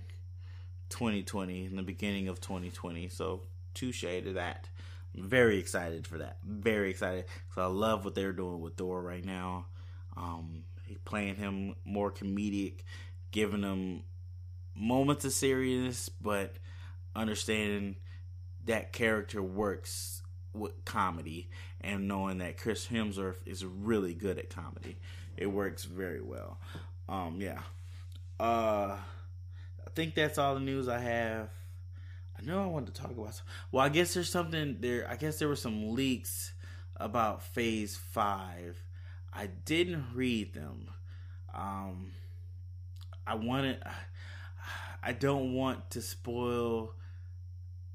[0.90, 3.10] 2020 in the beginning of 2020.
[3.10, 3.42] So
[3.74, 4.70] touche to that.
[5.16, 6.38] Very excited for that.
[6.44, 9.66] Very excited because I love what they're doing with Thor right now.
[10.16, 10.64] Um,
[11.06, 12.82] playing him more comedic,
[13.32, 14.04] giving him
[14.76, 16.58] moments of seriousness, but
[17.16, 17.98] understanding
[18.66, 20.22] that character works
[20.54, 21.50] with comedy
[21.82, 24.98] and knowing that Chris Hemsworth is really good at comedy.
[25.36, 26.60] It works very well.
[27.10, 27.62] Um, yeah.
[28.40, 28.98] Uh,
[29.86, 31.50] I think that's all the news I have.
[32.38, 33.36] I know I wanted to talk about.
[33.36, 35.08] Some, well, I guess there's something there.
[35.10, 36.54] I guess there were some leaks
[36.98, 38.82] about Phase Five.
[39.36, 40.90] I didn't read them.
[41.54, 42.12] Um,
[43.26, 43.84] I wanted.
[45.04, 46.94] I don't want to spoil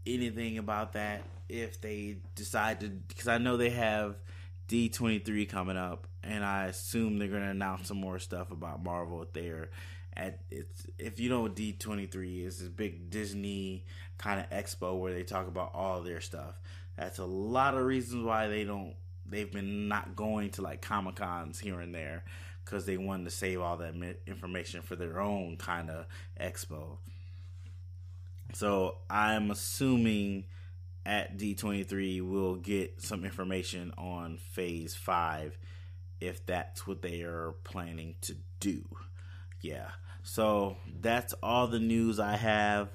[0.07, 4.17] anything about that if they decide to, because I know they have
[4.69, 9.27] D23 coming up, and I assume they're going to announce some more stuff about Marvel
[9.33, 9.71] there.
[10.15, 13.85] At it's if you know D23 is, this big Disney
[14.19, 16.59] kind of expo where they talk about all their stuff.
[16.97, 18.95] That's a lot of reasons why they don't.
[19.29, 22.25] They've been not going to like Comic Cons here and there
[22.65, 23.95] because they wanted to save all that
[24.27, 26.07] information for their own kind of
[26.41, 26.99] expo.
[28.55, 30.45] So I'm assuming
[31.05, 35.59] at D23 we'll get some information on Phase 5
[36.21, 38.85] if that's what they are planning to do.
[39.61, 39.89] Yeah.
[40.23, 42.91] So that's all the news I have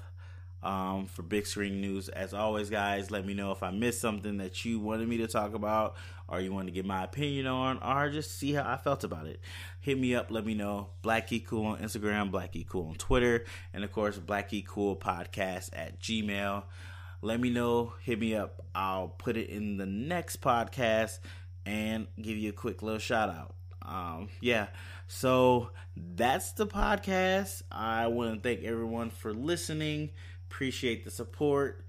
[0.64, 2.08] um, for big screen news.
[2.08, 5.26] As always, guys, let me know if I missed something that you wanted me to
[5.26, 5.94] talk about,
[6.26, 9.26] or you want to get my opinion on, or just see how I felt about
[9.26, 9.40] it.
[9.80, 10.88] Hit me up, let me know.
[11.02, 14.66] Black Geek Cool on Instagram, Black Geek Cool on Twitter, and of course, Black Geek
[14.66, 16.64] Cool Podcast at Gmail.
[17.20, 18.64] Let me know, hit me up.
[18.74, 21.18] I'll put it in the next podcast
[21.66, 23.54] and give you a quick little shout out.
[23.86, 24.68] Um, yeah,
[25.08, 27.62] so that's the podcast.
[27.70, 30.10] I want to thank everyone for listening.
[30.54, 31.84] Appreciate the support.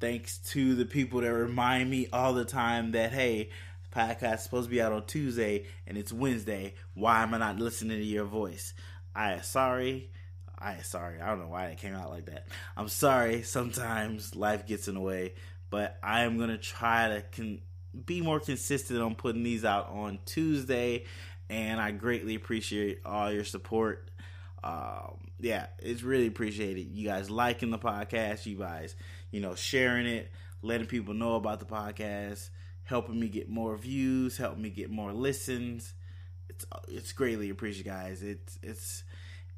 [0.00, 3.50] Thanks to the people that remind me all the time that hey,
[3.94, 6.74] podcast is supposed to be out on Tuesday and it's Wednesday.
[6.94, 8.74] Why am I not listening to your voice?
[9.14, 10.10] I am sorry.
[10.58, 11.20] I am sorry.
[11.20, 12.48] I don't know why it came out like that.
[12.76, 13.42] I'm sorry.
[13.42, 15.34] Sometimes life gets in the way,
[15.70, 17.60] but I am gonna try to con-
[18.04, 21.04] be more consistent on putting these out on Tuesday,
[21.48, 24.10] and I greatly appreciate all your support
[24.64, 26.88] um, yeah, it's really appreciated.
[26.92, 28.96] You guys liking the podcast, you guys,
[29.30, 30.30] you know, sharing it,
[30.62, 32.50] letting people know about the podcast,
[32.84, 35.94] helping me get more views, helping me get more listens.
[36.48, 38.22] It's it's greatly appreciated, guys.
[38.22, 39.04] It's it's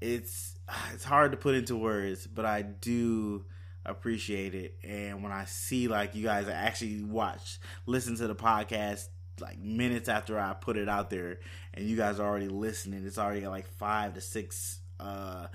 [0.01, 0.59] it's
[0.93, 3.45] it's hard to put into words, but I do
[3.87, 4.76] appreciate it.
[4.85, 9.07] And when I see like you guys actually watch, listen to the podcast
[9.41, 11.39] like minutes after I put it out there,
[11.72, 15.47] and you guys are already listening, it's already like five to six uh,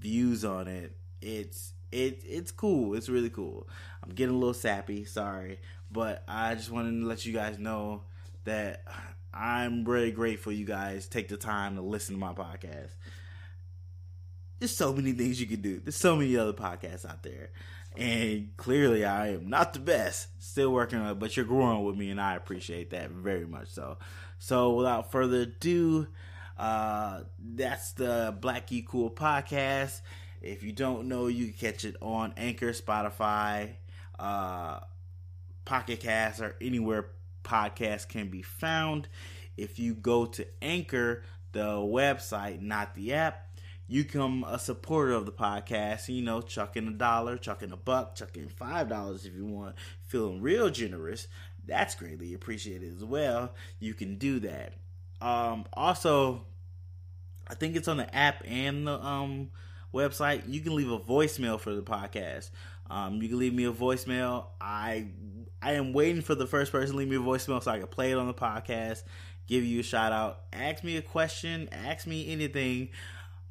[0.00, 0.96] views on it.
[1.20, 2.94] It's it it's cool.
[2.94, 3.68] It's really cool.
[4.02, 8.02] I'm getting a little sappy, sorry, but I just wanted to let you guys know
[8.44, 8.84] that
[9.32, 12.90] I'm really grateful you guys take the time to listen to my podcast.
[14.58, 15.80] There's so many things you can do.
[15.80, 17.50] There's so many other podcasts out there.
[17.96, 20.28] And clearly I am not the best.
[20.38, 23.68] Still working on it, but you're growing with me and I appreciate that very much
[23.68, 23.98] so.
[24.38, 26.08] So without further ado,
[26.60, 27.22] uh,
[27.54, 30.02] that's the Black Cool podcast.
[30.42, 33.70] If you don't know, you can catch it on Anchor, Spotify,
[34.18, 34.80] uh,
[35.64, 37.06] Pocket Cast, or anywhere
[37.42, 39.08] podcasts can be found.
[39.56, 45.24] If you go to Anchor, the website, not the app, you become a supporter of
[45.24, 46.14] the podcast.
[46.14, 49.76] You know, chucking a dollar, chucking a buck, chucking five dollars if you want.
[50.02, 51.26] Feeling real generous,
[51.66, 53.54] that's greatly appreciated as well.
[53.78, 54.74] You can do that.
[55.22, 56.46] Um, also,
[57.50, 59.50] I think it's on the app and the um,
[59.92, 60.42] website.
[60.46, 62.50] You can leave a voicemail for the podcast.
[62.88, 64.46] Um, you can leave me a voicemail.
[64.60, 65.08] I
[65.60, 67.88] I am waiting for the first person to leave me a voicemail so I can
[67.88, 69.02] play it on the podcast,
[69.46, 72.90] give you a shout out, ask me a question, ask me anything.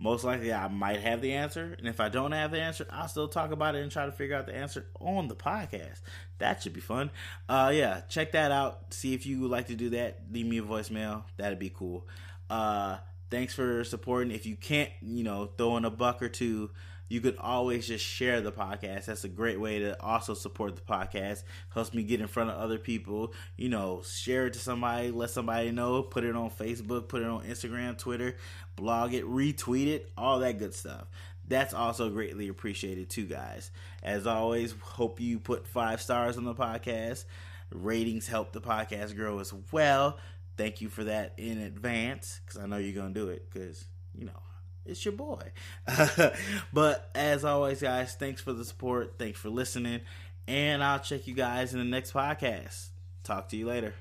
[0.02, 3.10] Most likely, I might have the answer, and if I don't have the answer, I'll
[3.10, 6.00] still talk about it and try to figure out the answer on the podcast.
[6.38, 7.12] That should be fun.
[7.50, 8.94] Uh, yeah, check that out.
[8.94, 10.22] See if you would like to do that.
[10.32, 11.24] Leave me a voicemail.
[11.36, 12.08] That'd be cool.
[12.50, 12.98] Uh,
[13.30, 14.32] thanks for supporting.
[14.32, 16.72] If you can't, you know, throw in a buck or two,
[17.10, 19.06] you could always just share the podcast.
[19.06, 21.44] That's a great way to also support the podcast.
[21.74, 23.34] Helps me get in front of other people.
[23.58, 27.28] You know, share it to somebody, let somebody know, put it on Facebook, put it
[27.28, 28.36] on Instagram, Twitter,
[28.76, 31.08] blog it, retweet it, all that good stuff.
[31.48, 33.72] That's also greatly appreciated too, guys.
[34.04, 37.26] As always, hope you put five stars on the podcast.
[37.72, 40.20] Ratings help the podcast grow as well.
[40.60, 43.86] Thank you for that in advance because I know you're going to do it because,
[44.14, 44.42] you know,
[44.86, 45.42] it's your boy.
[46.74, 49.14] but as always, guys, thanks for the support.
[49.18, 50.02] Thanks for listening.
[50.50, 52.90] And I'll check you guys in the next podcast.
[53.24, 53.94] Talk to you later.